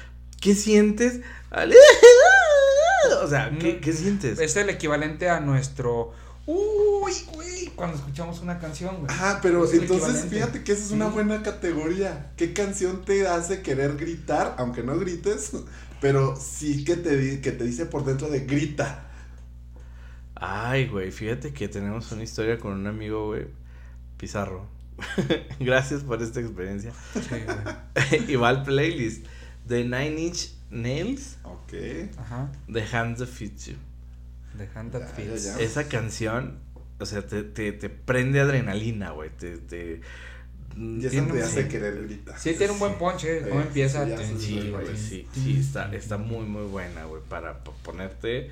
[0.40, 1.20] ¿Qué sientes?
[3.22, 4.38] O sea, ¿qué, Mm, qué sientes?
[4.38, 6.12] Es el equivalente a nuestro.
[6.46, 7.66] Uy, güey.
[7.76, 9.06] Cuando escuchamos una canción, güey.
[9.10, 11.12] Ajá, pero Es entonces fíjate que esa es una Sí.
[11.14, 12.32] buena categoría.
[12.36, 15.52] ¿Qué canción te hace querer gritar, aunque no grites,
[16.00, 19.08] pero sí que te, que te dice por dentro de grita?
[20.34, 23.46] Ay, güey, fíjate que tenemos una historia con un amigo, güey,
[24.16, 24.66] Pizarro.
[25.60, 26.92] Gracias por esta experiencia.
[27.14, 29.24] Sí, y va al playlist
[29.66, 31.74] de Nine Inch Nails, Ok.
[32.18, 32.50] Ajá.
[32.72, 33.74] The Hands That Fit You.
[34.56, 35.58] The Hand That ya.
[35.58, 36.58] Esa canción,
[36.98, 39.30] o sea, te, te, te prende adrenalina, güey.
[39.30, 40.00] Te, te,
[40.76, 42.38] Y eso te hace querer gritar.
[42.38, 43.46] Sí, tiene un buen punch, ¿eh?
[43.48, 44.06] ¿Cómo Sí, empieza?
[44.38, 48.50] sí, güey, sí, sí, está, está muy, muy buena, güey, para ponerte...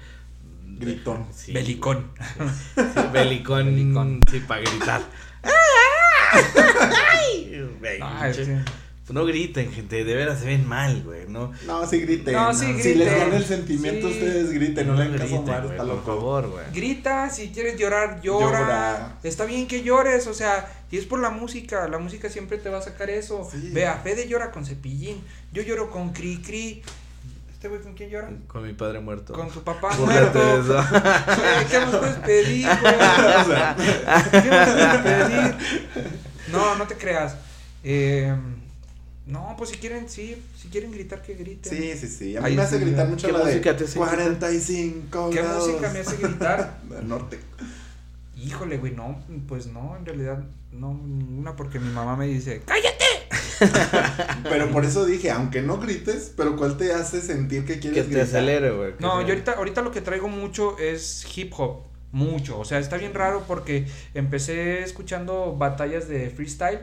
[0.78, 1.26] Gritón.
[1.34, 2.12] Sí, Belicón.
[2.14, 2.80] Sí,
[3.12, 3.64] belicón.
[3.66, 4.20] Belicón.
[4.30, 5.02] Sí, para gritar.
[6.32, 6.44] Es
[8.38, 11.52] pinche- que- No griten, gente, de veras se ven mal, güey, ¿no?
[11.66, 12.32] No, sí griten.
[12.34, 12.98] No, sí Si griten.
[13.00, 14.14] les gana el sentimiento, Sí.
[14.14, 14.86] ustedes griten.
[14.86, 16.06] No, le caso a griten, güey, está por loco.
[16.06, 16.64] favor, güey.
[16.72, 18.60] Grita, si quieres llorar, llora.
[18.60, 19.16] Llora.
[19.22, 22.68] Está bien que llores, o sea, y es por la música, la música siempre te
[22.68, 23.48] va a sacar eso.
[23.50, 23.70] Sí.
[23.72, 25.20] Vea, Fede llora con cepillín,
[25.52, 26.82] yo lloro con cri cri.
[27.52, 28.30] ¿Este güey con quién llora?
[28.46, 29.34] Con mi padre muerto.
[29.34, 30.82] Con su papá Búrlate de muerto.
[31.70, 32.94] ¿Qué más puedes pedir, güey?
[34.42, 35.56] ¿Qué más puedes pedir?
[36.52, 37.36] No, no te creas.
[37.84, 38.34] Eh,
[39.30, 41.72] no, pues si quieren, sí, si quieren gritar, que griten.
[41.72, 42.36] sí, sí, sí.
[42.36, 44.08] A mí Ahí me hace sí, gritar ¿qué mucho música la de te hace gritar?
[44.08, 45.68] 45 ¿Qué grados.
[45.68, 46.80] música me hace gritar?
[46.88, 47.38] Del norte.
[48.36, 53.04] Híjole, güey, no, pues no, en realidad, no, ninguna, porque mi mamá me dice, ¡cállate!
[54.44, 58.04] Pero por eso dije, aunque no grites, pero ¿cuál te hace sentir que Que quieres
[58.04, 58.22] te gritar?
[58.22, 58.96] acelere, güey.
[58.96, 62.64] que No, sea- yo ahorita, ahorita lo que traigo mucho es hip hop, mucho, o
[62.64, 66.80] sea, está bien raro porque empecé escuchando batallas de freestyle,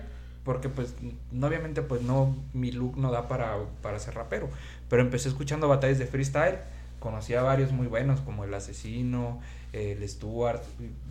[0.48, 0.96] porque pues,
[1.40, 4.50] obviamente, pues no, mi look no da para, para ser rapero,
[4.90, 6.60] pero empecé escuchando batallas de freestyle,
[7.02, 9.42] conocí a varios muy buenos, como El Asesino,
[9.74, 10.64] el Stuart,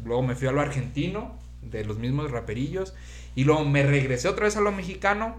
[0.07, 2.95] luego me fui a lo argentino, de los mismos raperillos,
[3.34, 5.34] y luego me regresé otra vez a lo mexicano,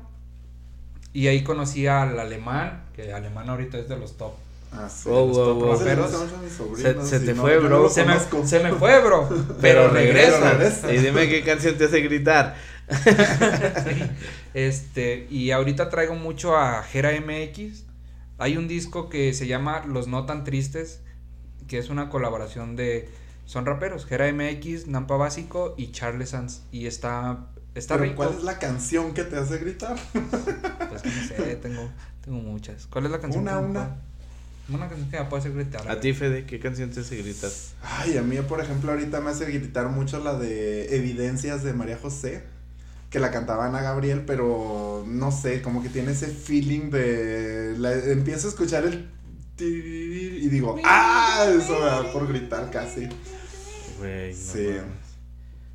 [1.12, 4.34] y ahí conocí al alemán, que alemán ahorita es de los top
[4.72, 5.10] Ah, sí.
[5.10, 5.80] Los wow, wow.
[5.84, 7.90] Pero- Se, Se- te no, fue, bro.
[7.90, 8.16] Se me,
[8.46, 9.28] se me fue, bro.
[9.62, 10.52] Pero, regresa.
[10.54, 10.94] regresa.
[10.94, 12.56] Y dime qué canción te hace gritar.
[12.88, 14.04] Sí.
[14.54, 17.84] Este, y ahorita traigo mucho a Jera MX.
[18.38, 21.02] Hay un disco que se llama Los No Tan Tristes,
[21.68, 23.10] que es una colaboración de.
[23.46, 26.62] Son raperos, Jera MX, Nampa Básico y Charles Sanz.
[26.72, 27.48] Y está.
[27.76, 28.16] Está Pero rico.
[28.24, 29.96] ¿cuál es la canción que te hace gritar?
[30.12, 31.90] Pues no sé, tengo,
[32.24, 32.88] tengo muchas.
[32.88, 33.44] ¿Cuál es la canción?
[33.44, 33.96] Una, una.
[34.70, 35.90] Una canción que me puede hacer gritar.
[35.90, 37.50] A ti, Fede, ¿qué canción te hace gritar?
[37.82, 41.98] Ay, a mí, por ejemplo, ahorita me hace gritar mucho la de Evidencias de María
[41.98, 42.44] José,
[43.10, 47.76] que la cantaba Ana Gabriel, pero no sé, como que tiene ese feeling de...
[47.78, 49.10] la- empiezo a escuchar el...
[49.60, 51.46] Y digo, ¡ah!
[51.50, 53.08] Eso me da por gritar casi.
[53.98, 54.68] Güey, no Sí.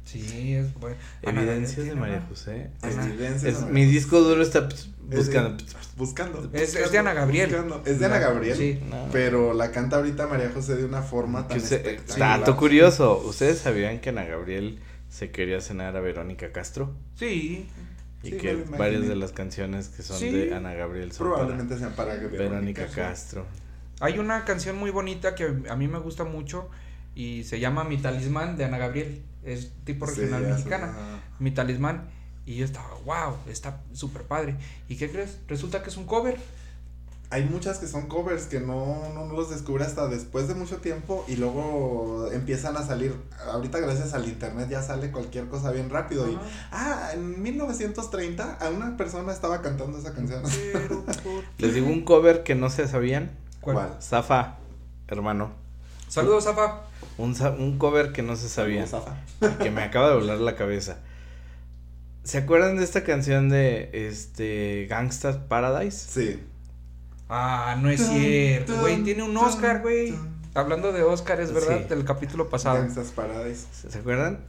[0.05, 0.97] Sí, es bueno.
[1.23, 2.71] Evidencias de María José.
[2.83, 5.65] Evidencias Es- mi disco duro está ps, Es de- buscando.
[5.97, 6.51] Buscando.
[6.53, 7.49] Es- es de Ana Gabriel.
[7.51, 7.83] buscando.
[7.87, 8.57] Es de Ana Gabriel.
[8.57, 8.81] Sí.
[8.91, 9.09] No.
[9.13, 12.41] Pero la canta ahorita María José de una forma tan usted- espectacular.
[12.41, 14.79] dato curioso, ¿ustedes sabían que Ana Gabriel
[15.09, 16.95] se quería cenar a Verónica Castro?
[17.15, 17.69] Sí.
[18.25, 20.31] Y Sí, que varias de las canciones que son Sí.
[20.31, 23.47] de Ana Gabriel son Probablemente sea para Verónica Castro.
[24.01, 26.69] Hay una canción muy bonita que a mí me gusta mucho
[27.15, 29.23] y se llama Mi Talismán de Ana Gabriel.
[29.45, 30.93] Es tipo regional mexicana.
[31.39, 32.09] Mi Talismán.
[32.45, 34.57] Y yo estaba, wow, está súper padre.
[34.89, 35.39] ¿Y qué crees?
[35.49, 36.39] Resulta que es un cover.
[37.31, 41.25] Hay muchas que son covers que no, no los descubre hasta después de mucho tiempo
[41.27, 43.15] y luego empiezan a salir.
[43.51, 46.29] Ahorita gracias al internet ya sale cualquier cosa bien rápido.
[46.31, 46.39] Y,
[46.73, 50.43] ah, en 1930 a una persona estaba cantando esa canción.
[50.75, 53.31] Pero por- Les digo un cover que no se sabían.
[53.63, 53.77] ¿Cuál?
[53.77, 54.03] ¿Cuál?
[54.03, 54.57] Zafa,
[55.09, 55.53] hermano.
[56.13, 56.83] Saludos, Zafa.
[57.17, 58.85] Un, un cover que no se sabía.
[59.63, 60.99] Que me acaba de volar la cabeza.
[62.23, 65.97] ¿Se acuerdan de esta canción de este Gangsta's Paradise?
[66.11, 66.41] Sí.
[67.31, 69.03] Ah, no es cierto, güey.
[69.03, 70.15] Tiene un Oscar, güey.
[70.55, 71.89] Hablando de Oscar, es verdad, Sí.
[71.89, 72.77] del capítulo pasado.
[72.77, 73.67] Gangsta's Paradise.
[73.89, 74.45] ¿Se acuerdan?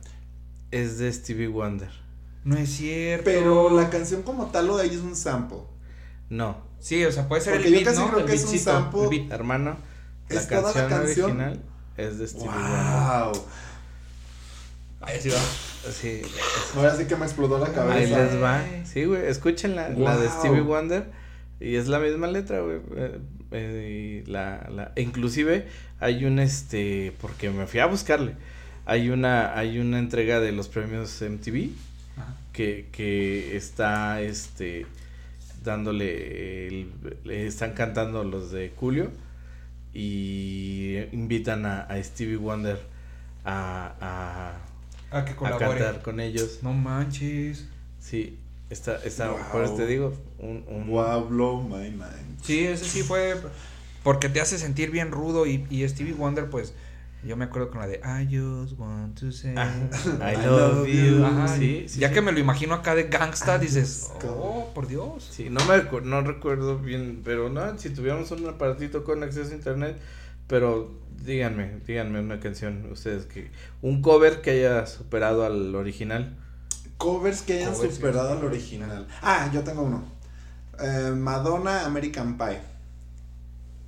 [0.72, 1.90] Es de Stevie Wonder.
[2.44, 3.24] No es cierto.
[3.24, 5.60] Pero la canción como tal lo de ahí es un sample.
[6.30, 8.08] No, Sí, o sea, puede ser Porque el yo beat, casi ¿no?
[8.10, 9.28] creo el que es un sample.
[9.32, 9.78] hermano,
[10.30, 11.26] la Es toda la canción, canción.
[11.32, 11.62] original
[11.98, 13.34] es de Stevie Wonder.
[13.34, 13.46] Wow.
[15.02, 15.92] Ahí sí va.
[15.92, 16.22] Sí,
[16.78, 18.24] Ahora sí que me explotó la ahí cabeza.
[18.24, 18.62] les va.
[18.86, 20.30] Sí, güey, escuchen la, la de.
[20.30, 21.06] Stevie Wonder
[21.60, 22.78] y es la misma letra, güey.
[22.96, 23.20] eh,
[23.52, 25.68] eh, la, la, e inclusive
[26.00, 28.36] hay un este, porque me fui a buscarle.
[28.86, 31.70] Hay una, hay una entrega de los premios MTV
[32.18, 32.34] Ajá.
[32.54, 34.86] que, que está este
[35.64, 36.92] dándole el-
[37.24, 39.12] le están cantando los de Julio
[39.94, 42.80] y invitan a, a Stevie Wonder
[43.46, 44.58] a,
[45.12, 45.80] a, A que colabore.
[45.80, 46.60] cantar con ellos.
[46.62, 47.66] No manches.
[48.00, 48.38] Sí,
[48.70, 49.40] está, está, Wow.
[49.52, 52.40] por eso te digo, un, un Wow, blow my mind.
[52.42, 53.36] Sí, ese sí fue
[54.04, 56.74] porque te hace sentir bien rudo y, y Stevie Wonder, pues,
[57.26, 59.72] yo me acuerdo con la de I just want to say Ah,
[60.22, 61.18] I I love love you.
[61.20, 61.26] you.
[61.26, 62.14] Ajá, Sí, sí, ya sí.
[62.14, 65.28] que me lo imagino acá de gangsta, dices, oh, por Dios.
[65.32, 69.52] Sí, no me recu- no recuerdo bien, pero no, si tuviéramos un aparatito con acceso
[69.52, 69.98] a internet,
[70.48, 70.92] pero
[71.24, 73.52] díganme, díganme una canción ustedes que
[73.82, 76.38] un cover que haya superado al original.
[76.98, 79.08] Covers que hayan Covers, superado al original.
[79.22, 80.04] Ah, yo tengo uno.
[80.80, 82.60] Eh, Madonna American Pie.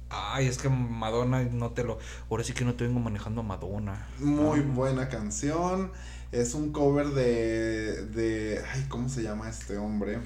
[0.09, 1.97] Ay, es que Madonna no te lo.
[2.29, 4.07] Ahora sí que no te vengo manejando a Madonna.
[4.19, 4.71] Muy Ah.
[4.73, 5.91] buena canción.
[6.31, 8.61] Es un cover de, de...
[8.73, 10.19] Ay, ¿cómo se llama este hombre?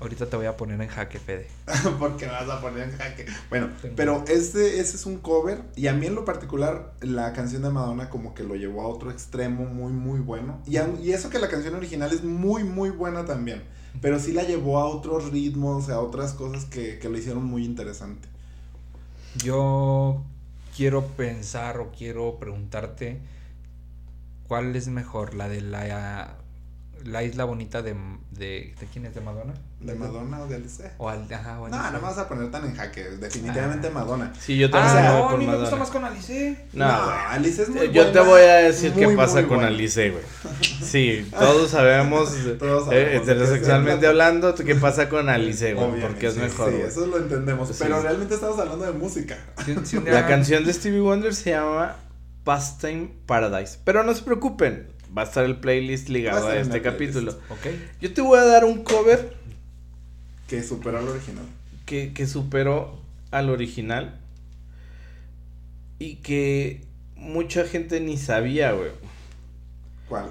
[0.00, 1.46] Ahorita te voy a poner en jaque, Fede.
[2.00, 3.26] Porque me vas a poner en jaque.
[3.50, 3.94] Bueno, Tengo.
[3.96, 5.62] pero este, ese es un cover.
[5.76, 8.88] Y a mí en lo particular, la canción de Madonna como que lo llevó a
[8.88, 10.60] otro extremo muy, muy bueno.
[10.66, 13.62] Y, a- y eso que la canción original es muy, muy buena también.
[14.02, 17.64] Pero sí la llevó a otros ritmos, a otras cosas que, que lo hicieron muy
[17.64, 18.28] interesante.
[19.42, 20.22] Yo
[20.76, 23.20] quiero pensar o quiero preguntarte
[24.46, 26.36] cuál es mejor, la de la,
[27.04, 27.94] la isla bonita de,
[28.30, 29.14] de, ¿de quién es?
[29.14, 29.54] ¿De Madonna?
[29.84, 30.90] ¿De Madonna o de Alice?
[30.96, 31.92] O al, ajá, o No, Alice.
[31.92, 33.02] no me vas a poner tan en jaque.
[33.04, 34.32] Definitivamente Madonna.
[34.40, 35.76] Sí, yo también Ah, no, a mí me gusta Madonna.
[35.76, 36.66] más con Alice.
[36.72, 36.84] No.
[36.86, 39.66] Alice es muy Yo te voy a decir qué pasa con buena.
[39.66, 40.22] Alice, güey.
[40.82, 45.74] Sí, todos sabemos, Todos sabemos eh, de qué heterosexualmente se hablando, qué pasa con Alice,
[45.74, 47.68] güey, porque es sí, mejor, Sí, eso lo entendemos.
[47.68, 47.74] Sí.
[47.78, 49.36] Pero realmente estamos hablando de música.
[50.06, 51.96] La canción de Stevie Wonder se llama
[52.44, 53.78] Pastime Paradise.
[53.84, 56.84] Pero no se preocupen, va a estar el playlist a ligado a este el playlist.
[56.90, 57.32] capítulo.
[57.50, 57.66] Ok.
[58.00, 59.34] Yo te voy a dar un cover
[60.48, 61.44] Que superó al original.
[61.86, 64.20] que, que superó al original
[65.98, 66.82] y que
[67.16, 68.90] mucha gente ni sabía, güey,
[70.08, 70.30] ¿Cuál?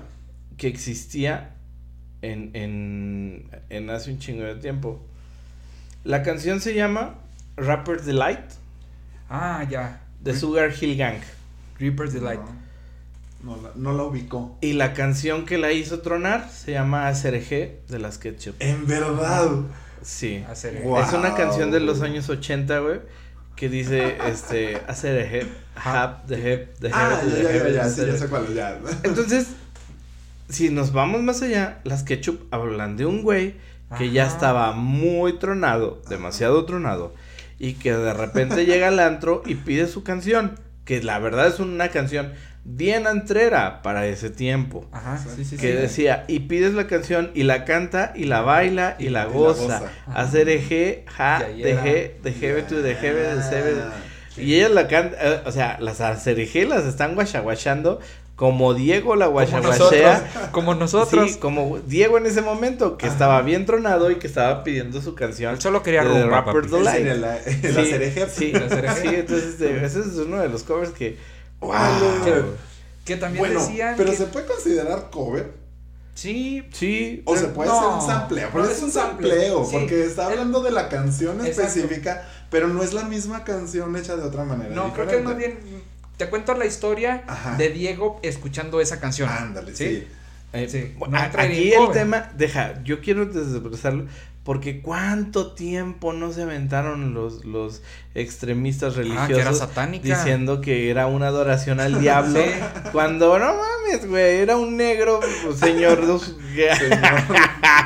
[0.57, 1.55] que existía
[2.21, 5.01] en, en, en hace un chingo de tiempo.
[6.03, 7.15] La canción se llama
[7.57, 8.39] Rapper's Delight
[9.29, 10.01] Ah, ya.
[10.21, 11.17] de Sugar Hill Gang.
[11.79, 12.39] Reaper's Delight.
[13.41, 14.57] No, no, la, no la ubicó.
[14.61, 18.55] Y la canción que la hizo tronar se llama ACRG de las Ketchup.
[18.59, 19.49] En verdad.
[20.03, 20.43] Sí.
[20.49, 20.99] Hacer- Wow.
[21.01, 22.99] Es una canción de los años 80, güey.
[23.55, 27.73] Que dice, este, ACRG, hap, the hip, the Ah, head, ya, the ya, ya, head,
[27.73, 28.79] ya, the sí, ya sé cuál es, ya.
[29.03, 29.47] Entonces,
[30.49, 33.55] si nos vamos más allá, las Ketchup hablan de un güey
[33.99, 37.13] que ya estaba muy tronado, demasiado tronado,
[37.59, 41.59] y que de repente llega al antro y pide su canción, que la verdad es
[41.59, 42.33] una canción
[42.65, 44.85] bien antrera para ese tiempo.
[44.91, 45.57] Ajá, sí, sí, sí.
[45.57, 49.09] Que decía, y pides la canción y la canta y la baila y la Y
[49.09, 49.83] la goza.
[50.13, 53.73] Hacer eje, ja, Y ahí de era- je, de jebe tu de jebe, de sebe.
[53.81, 53.91] Ah,
[54.37, 57.99] Y ellas la cantan, eh, o sea, las acerejé las están guachaguachando
[58.35, 60.49] como Diego la Como guachaguachea.
[60.51, 61.31] Como nosotros.
[61.33, 65.13] Sí, como Diego en ese momento, que estaba bien tronado y que estaba pidiendo su
[65.15, 65.53] canción.
[65.53, 66.67] Él solo quería rumba, Rapper.
[66.67, 67.41] Delight.
[67.45, 68.25] Sí, sí, acereje.
[68.27, 71.17] sí, entonces este, ese es uno de los covers que...
[71.63, 72.55] Wow.
[73.05, 75.53] Que también Bueno, decían pero que- se puede considerar cover.
[76.15, 78.49] Sí, Sí, O se puede No, ser un sampleo.
[78.51, 79.29] Pero no, es es un un sample.
[79.29, 79.65] sampleo.
[79.65, 79.71] Sí.
[79.73, 81.61] Porque está hablando de la canción Exacto.
[81.79, 82.27] específica.
[82.51, 84.69] Pero no es la misma canción hecha de otra manera.
[84.75, 85.23] no, creo que diferente.
[85.27, 85.83] más bien
[86.17, 87.55] te cuento la historia Ajá.
[87.57, 89.27] de Diego escuchando esa canción.
[89.27, 89.85] Ándale, ¿Sí?
[89.87, 90.07] sí.
[90.53, 91.93] Eh, Sí, no aquí el cover.
[91.93, 94.05] tema, deja, yo quiero desexpresarlo,
[94.43, 97.81] porque cuánto tiempo no se aventaron los, los
[98.13, 100.07] extremistas Ah, que era religiosos satánica.
[100.17, 102.49] diciendo que era una adoración al diablo, Sí.
[102.91, 105.19] cuando no mames, güey, era un negro
[105.57, 106.35] señor dos...
[106.53, 106.69] de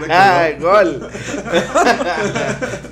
[0.10, 1.08] ¡Ay, gol!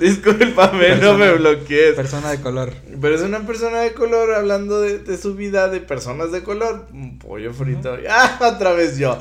[0.00, 1.94] Discúlpame, no me bloquees.
[1.94, 2.72] Persona de color.
[3.00, 6.86] Pero es una persona de color hablando de, de su vida de personas de color.
[6.92, 7.96] Un pollo frito.
[8.08, 8.38] ¡Ah!
[8.54, 9.18] Otra vez yo.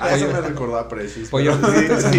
[0.00, 1.28] A eso me recordó a Precious.
[1.28, 2.18] Pollo frito sí.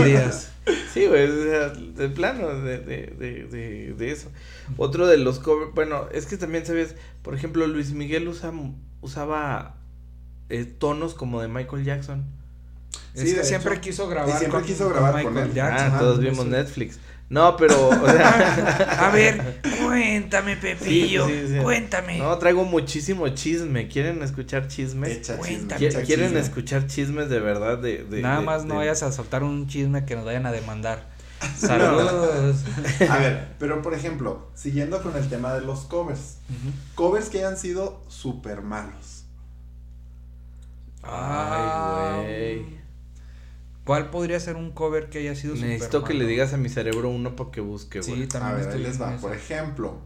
[0.94, 4.32] Sí, güey, o sea, de plano, de, de, de, de, de eso.
[4.78, 8.54] Otro de los covers, bueno, es que también sabes, por ejemplo, Luis Miguel usa,
[9.02, 9.76] usaba
[10.50, 12.26] eh, tonos como de Michael Jackson.
[13.14, 13.82] Sí, es que de siempre hecho.
[13.82, 14.36] quiso grabar.
[14.36, 15.54] Y siempre quiso grabar con él.
[15.54, 15.92] Jackson.
[15.94, 17.00] ah, todos vimos Netflix.
[17.34, 21.26] No, pero, o sea, A ver, cuéntame, Pepillo.
[21.28, 21.60] Sí, sí, sí.
[21.64, 22.20] Cuéntame.
[22.20, 23.88] no, traigo muchísimo chisme.
[23.88, 25.10] ¿Quieren escuchar chismes?
[25.10, 25.82] Echa chisme, Cuéntame.
[25.82, 26.40] ¿Qui- echa ¿Quieren chisme.
[26.42, 27.80] escuchar chismes de verdad?
[27.80, 30.46] De, de- Nada de- más no de- vayas a soltar un chisme que nos vayan
[30.46, 31.12] a demandar.
[31.58, 32.58] Saludos.
[33.10, 36.38] A ver, pero por ejemplo, siguiendo con el tema de los covers.
[36.94, 39.24] Covers que hayan sido súper malos.
[41.02, 42.24] Ah, Ay,
[42.60, 42.83] güey.
[43.86, 46.70] ¿Cuál podría ser un cover que haya sido Necesito super que le digas a mi
[46.70, 48.22] cerebro uno para que busque, güey.
[48.22, 49.18] Sí, también A ver, estoy ahí les va.
[49.18, 49.98] Por ejemplo,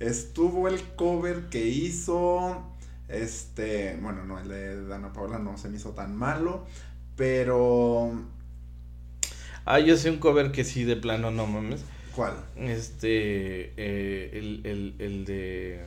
[0.00, 2.62] estuvo el cover que hizo.
[3.08, 3.98] Este.
[4.00, 6.66] Bueno, no, el de Dana Paola no se me hizo tan malo.
[7.16, 8.12] Pero.
[9.66, 11.84] Ah, yo sé un cover que sí, de plano, no mames.
[12.16, 12.32] ¿Cuál?
[12.56, 15.84] Este, eh, el, el, el de...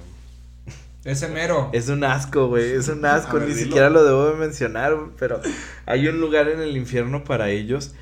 [1.04, 1.70] Ese mero.
[1.74, 3.66] Es un asco, güey, es un asco, ver, ni dilo.
[3.66, 5.42] siquiera lo debo de mencionar, güey, pero
[5.86, 7.96] hay un lugar en el infierno para ellos.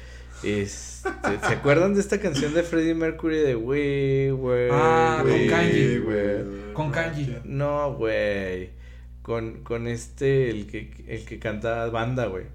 [0.44, 1.10] Este,
[1.48, 4.70] ¿Se acuerdan de esta canción de Freddie Mercury de We Were?
[4.72, 6.00] Ah, con We Kanji.
[6.00, 6.74] Were"?
[6.74, 7.38] Con Kanji.
[7.46, 8.72] No, güey.
[9.22, 12.46] Con, con este, el que, el que canta banda, güey.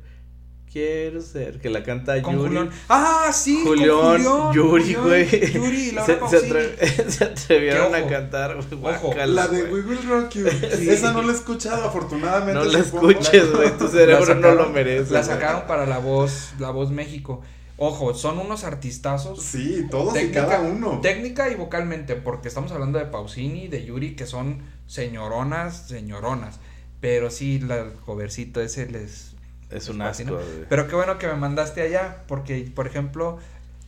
[0.73, 2.49] Quiero ser, que la canta Con Yuri.
[2.49, 2.71] Julián.
[2.89, 5.53] Ah, sí, con Julián, Julián, Yuri, Julián, güey.
[5.53, 6.51] Yuri y Laura se, se, Pausini.
[6.53, 9.63] atre- se atrevieron Que a cantar, güey, ojo, La de.
[9.65, 10.47] We Will Rock You.
[10.79, 10.91] Sí.
[10.91, 12.55] Esa no la he escuchado, afortunadamente.
[12.55, 15.13] No la escuches, güey, tu cerebro no lo merece.
[15.13, 17.43] La sacaron para la voz, la voz México.
[17.77, 19.43] Ojo, son unos artistazos.
[19.43, 21.01] Sí, todos y Técnica- cada uno.
[21.01, 26.61] Técnica y vocalmente, porque estamos hablando de Pausini, de Yuri, que son señoronas, señoronas.
[27.01, 29.34] Pero sí, la, el covercito ese les.
[29.75, 30.45] Es un asco, güey.
[30.69, 33.39] Pero qué bueno que me mandaste allá, porque, por ejemplo,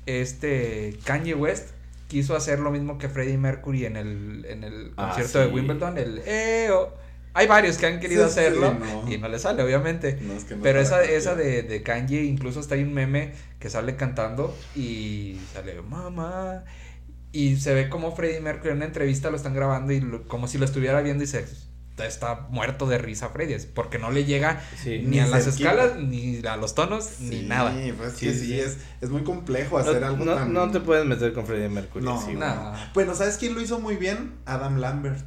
[0.07, 1.71] este Kanye West
[2.09, 5.47] quiso hacer lo mismo que Freddie Mercury en el, en el Ah, concierto de.
[5.49, 6.95] Wimbledon, el EO.
[7.35, 9.13] Hay varios que han querido Sí, sí, hacerlo no.
[9.13, 10.19] y no le sale, obviamente.
[10.23, 13.33] No, es que no Pero esa, esa de, de Kanye, incluso hasta hay un meme
[13.59, 16.65] que sale cantando y sale mamá.
[17.33, 20.49] Y se ve como Freddie Mercury en una entrevista lo están grabando y lo- como
[20.49, 21.45] si lo estuviera viendo y se
[21.99, 24.99] está muerto de risa Freddie, es porque no le llega Sí.
[24.99, 27.73] ni Ni a las escalas, ni a los tonos, ni nada.
[27.97, 28.59] pues Sí, sí.
[28.61, 30.53] Es, es muy complejo No, hacer algo no, tan.
[30.53, 32.05] no te puedes meter con Freddie Mercury.
[32.05, 32.35] No, sí.
[32.35, 32.91] Nada.
[32.93, 34.35] Bueno, ¿sabes quién lo hizo muy bien?
[34.45, 35.25] Adam Lambert.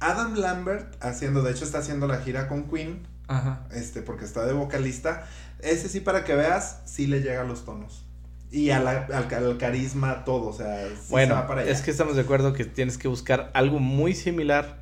[0.00, 3.66] Adam Lambert haciendo, de hecho está haciendo la gira con Queen, Ajá.
[3.72, 5.26] este, porque está de vocalista.
[5.60, 8.06] Ese sí, para que veas, sí le llega a los tonos.
[8.50, 11.70] Y a la- al, al carisma, todo, o sea, sí se Bueno, va para allá.
[11.70, 14.79] es que estamos de acuerdo que tienes que buscar algo muy similar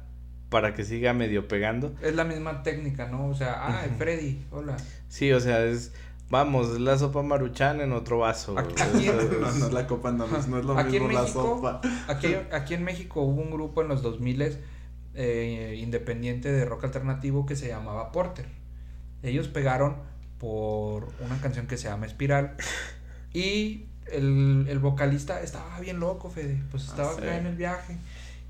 [0.48, 1.94] para que siga medio pegando.
[2.02, 3.28] Es la misma técnica, ¿no?
[3.28, 3.98] O sea, ay, Ujú.
[3.98, 4.76] Freddy, hola.
[5.08, 5.92] Sí, o sea, es.
[6.30, 8.52] Vamos, la sopa maruchan en otro vaso.
[8.52, 8.66] güey.
[8.66, 11.12] Aquí- No, no es la copa, no, no es no es lo Aquí en mismo
[11.18, 11.80] la México, sopa.
[12.06, 14.58] Aquí, aquí en México hubo un grupo en los 2000
[15.14, 18.44] eh, independiente de rock alternativo que se llamaba Porter.
[19.22, 19.96] Ellos pegaron
[20.38, 22.56] por una canción que se llama Espiral
[23.32, 27.22] y el, el vocalista estaba bien loco, Fede, pues Ah, estaba sí.
[27.22, 27.96] acá en el viaje.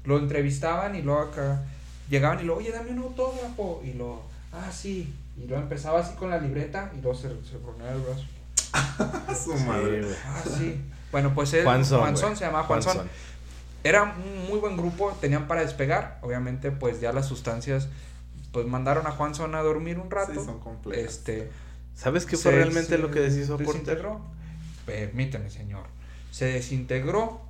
[0.05, 1.65] Lo entrevistaban y luego acá
[2.09, 5.13] llegaban y luego, oye, dame un autógrafo y lo, ah, sí.
[5.37, 8.25] Y luego empezaba así con la libreta y luego se, se ponía el brazo.
[8.73, 10.03] A su madre.
[10.27, 10.81] Ah, sí.
[11.13, 12.37] Bueno, pues él, Juanson, güey.
[12.37, 12.93] se llamaba Juanson.
[12.95, 13.11] Juanson.
[13.85, 16.19] Era un muy buen grupo, tenían para despegar.
[16.23, 17.89] Obviamente, pues ya las sustancias,
[18.53, 20.33] pues mandaron a Juanson a dormir un rato.
[20.35, 21.05] Sí, son complejas.
[21.13, 21.51] este.
[21.95, 23.67] ¿Sabes qué fue se- realmente se lo que deshizo Porter?
[23.69, 24.21] desintegró.
[24.85, 25.85] Permíteme, señor.
[26.31, 27.41] Se desintegró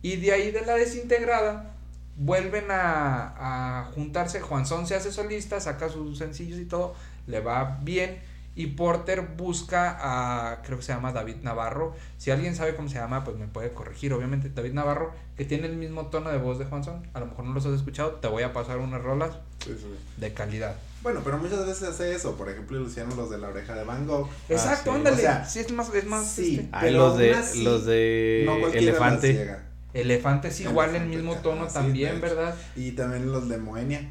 [0.00, 1.74] y de ahí de la desintegrada
[2.16, 4.40] vuelven a, a juntarse.
[4.40, 6.94] Juanson se hace solista, saca sus sencillos y todo,
[7.26, 8.20] le va bien.
[8.54, 11.94] Y Porter busca a, creo que se llama David Navarro.
[12.18, 14.12] Si alguien sabe cómo se llama, pues me puede corregir.
[14.12, 17.06] Obviamente, David Navarro, que tiene el mismo tono de voz de Juanson.
[17.14, 18.10] A lo mejor no los has escuchado.
[18.16, 19.30] Te voy a pasar unas rolas
[19.64, 19.86] Sí, sí.
[20.18, 20.76] de calidad.
[21.02, 22.36] Bueno, pero muchas veces hace eso.
[22.36, 24.28] Por ejemplo, Luciano, los de la oreja de Van Gogh.
[24.50, 24.96] Exacto, sí.
[24.98, 25.16] ándale.
[25.16, 26.30] O sea, sí, es más, es más.
[26.30, 26.56] sí.
[26.56, 29.56] este, Pero los de, así, los de no Elefante.
[29.94, 32.20] Elefante es igual el mismo tono también.
[32.20, 32.54] ¿verdad?
[32.76, 34.10] Y también los de Moenia.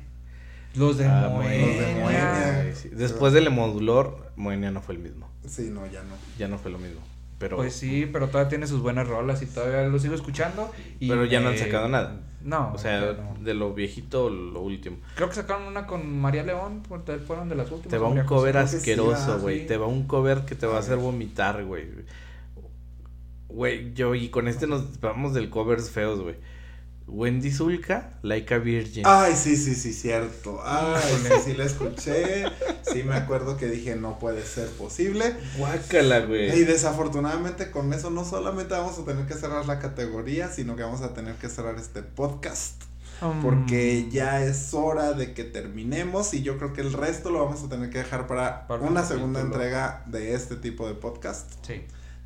[0.76, 1.66] Los de Ah, Moenia.
[1.68, 2.60] Los de Moenia.
[2.62, 2.90] Ay, sí.
[2.90, 5.30] Después del Emodulor, Moenia no fue el mismo.
[5.48, 6.16] Sí, no, ya no.
[6.38, 7.02] Ya no fue lo mismo.
[7.40, 10.72] Pero, Pues sí, pero todavía tiene sus buenas rolas y todavía lo sigo escuchando.
[11.00, 12.20] Y pero ya no han sacado nada.
[12.44, 13.44] No, o sea, no.
[13.44, 14.98] de lo viejito, lo último.
[15.16, 17.90] Creo que sacaron una con María León, porque fueron de las últimas.
[17.92, 19.62] Te va un cover asqueroso, ah, güey.
[19.62, 19.66] sí.
[19.68, 21.88] Te va un cover que te va a A hacer vomitar, güey.
[23.54, 26.36] Güey, yo y con este nos vamos del covers feos, güey.
[27.08, 29.04] Wendy Zulka, Like a Virgin.
[29.06, 30.62] Ay, sí, sí, sí, cierto.
[30.64, 32.46] Ay, sí, sí la escuché.
[32.84, 35.36] Sí me acuerdo que dije, no puede ser posible.
[35.58, 36.64] Guácala, Y güey.
[36.64, 41.02] desafortunadamente con eso no solamente vamos a tener que cerrar la categoría, sino que vamos
[41.02, 42.84] a tener que cerrar este podcast.
[43.20, 47.44] Mm, Porque ya es hora de que terminemos y yo creo que el resto lo
[47.44, 51.52] vamos a tener que dejar para, Para una segunda entrega de este tipo de podcast.
[51.66, 51.82] Sí.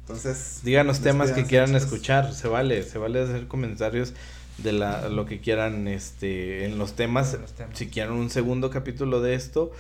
[0.08, 2.32] Entonces, Díganos temas que quieran escuchar.
[2.34, 4.14] Se vale, se vale hacer comentarios
[4.60, 7.34] de la, lo que quieran este en los temas.
[7.34, 7.78] En los temas.
[7.78, 9.72] Si quieren un segundo capítulo de esto,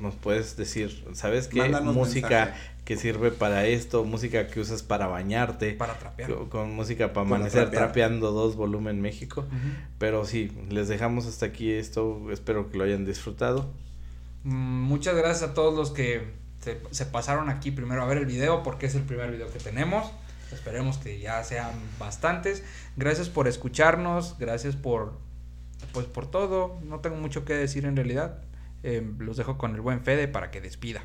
[0.00, 1.58] nos puedes decir, ¿sabes qué?
[1.58, 2.70] Mándanos música mensaje.
[2.84, 6.30] que sirve para esto, música que usas para bañarte, Para trapear.
[6.32, 7.82] co- con, música para Para amanecer trapear.
[7.86, 9.44] trapeando dos volumen México.
[9.98, 12.30] Pero sí, les dejamos hasta aquí esto.
[12.32, 13.68] Espero que lo hayan disfrutado.
[14.44, 16.22] Mm, Muchas gracias a todos los que
[16.60, 20.10] se, pasaron aquí primero a ver el video porque es el primer video que tenemos.
[20.52, 22.62] Esperemos que ya sean bastantes.
[22.96, 25.18] Gracias por escucharnos, gracias por
[25.92, 26.78] pues por todo.
[26.82, 28.42] No tengo mucho que decir en realidad.
[28.82, 31.04] Eh, los dejo con el buen Fede para que despida.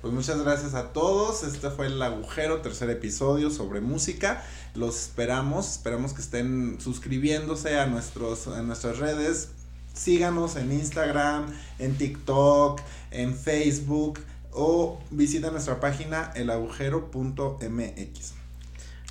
[0.00, 1.44] Pues muchas gracias a todos.
[1.44, 4.42] Este fue el agujero, tercer episodio sobre música.
[4.74, 5.70] Los esperamos.
[5.70, 9.50] Esperamos que estén suscribiéndose a nuestros a nuestras redes.
[9.94, 11.46] Síganos en Instagram,
[11.78, 12.80] en TikTok,
[13.10, 14.18] en Facebook
[14.52, 18.32] o visita nuestra página elagujero.mx.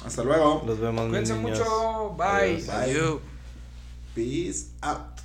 [0.05, 0.63] Hasta luego.
[0.65, 1.09] Los vemos.
[1.09, 1.59] Cuídense niños.
[1.59, 2.15] mucho.
[2.17, 2.63] Bye.
[2.63, 3.19] Bye.
[4.15, 5.21] Peace out.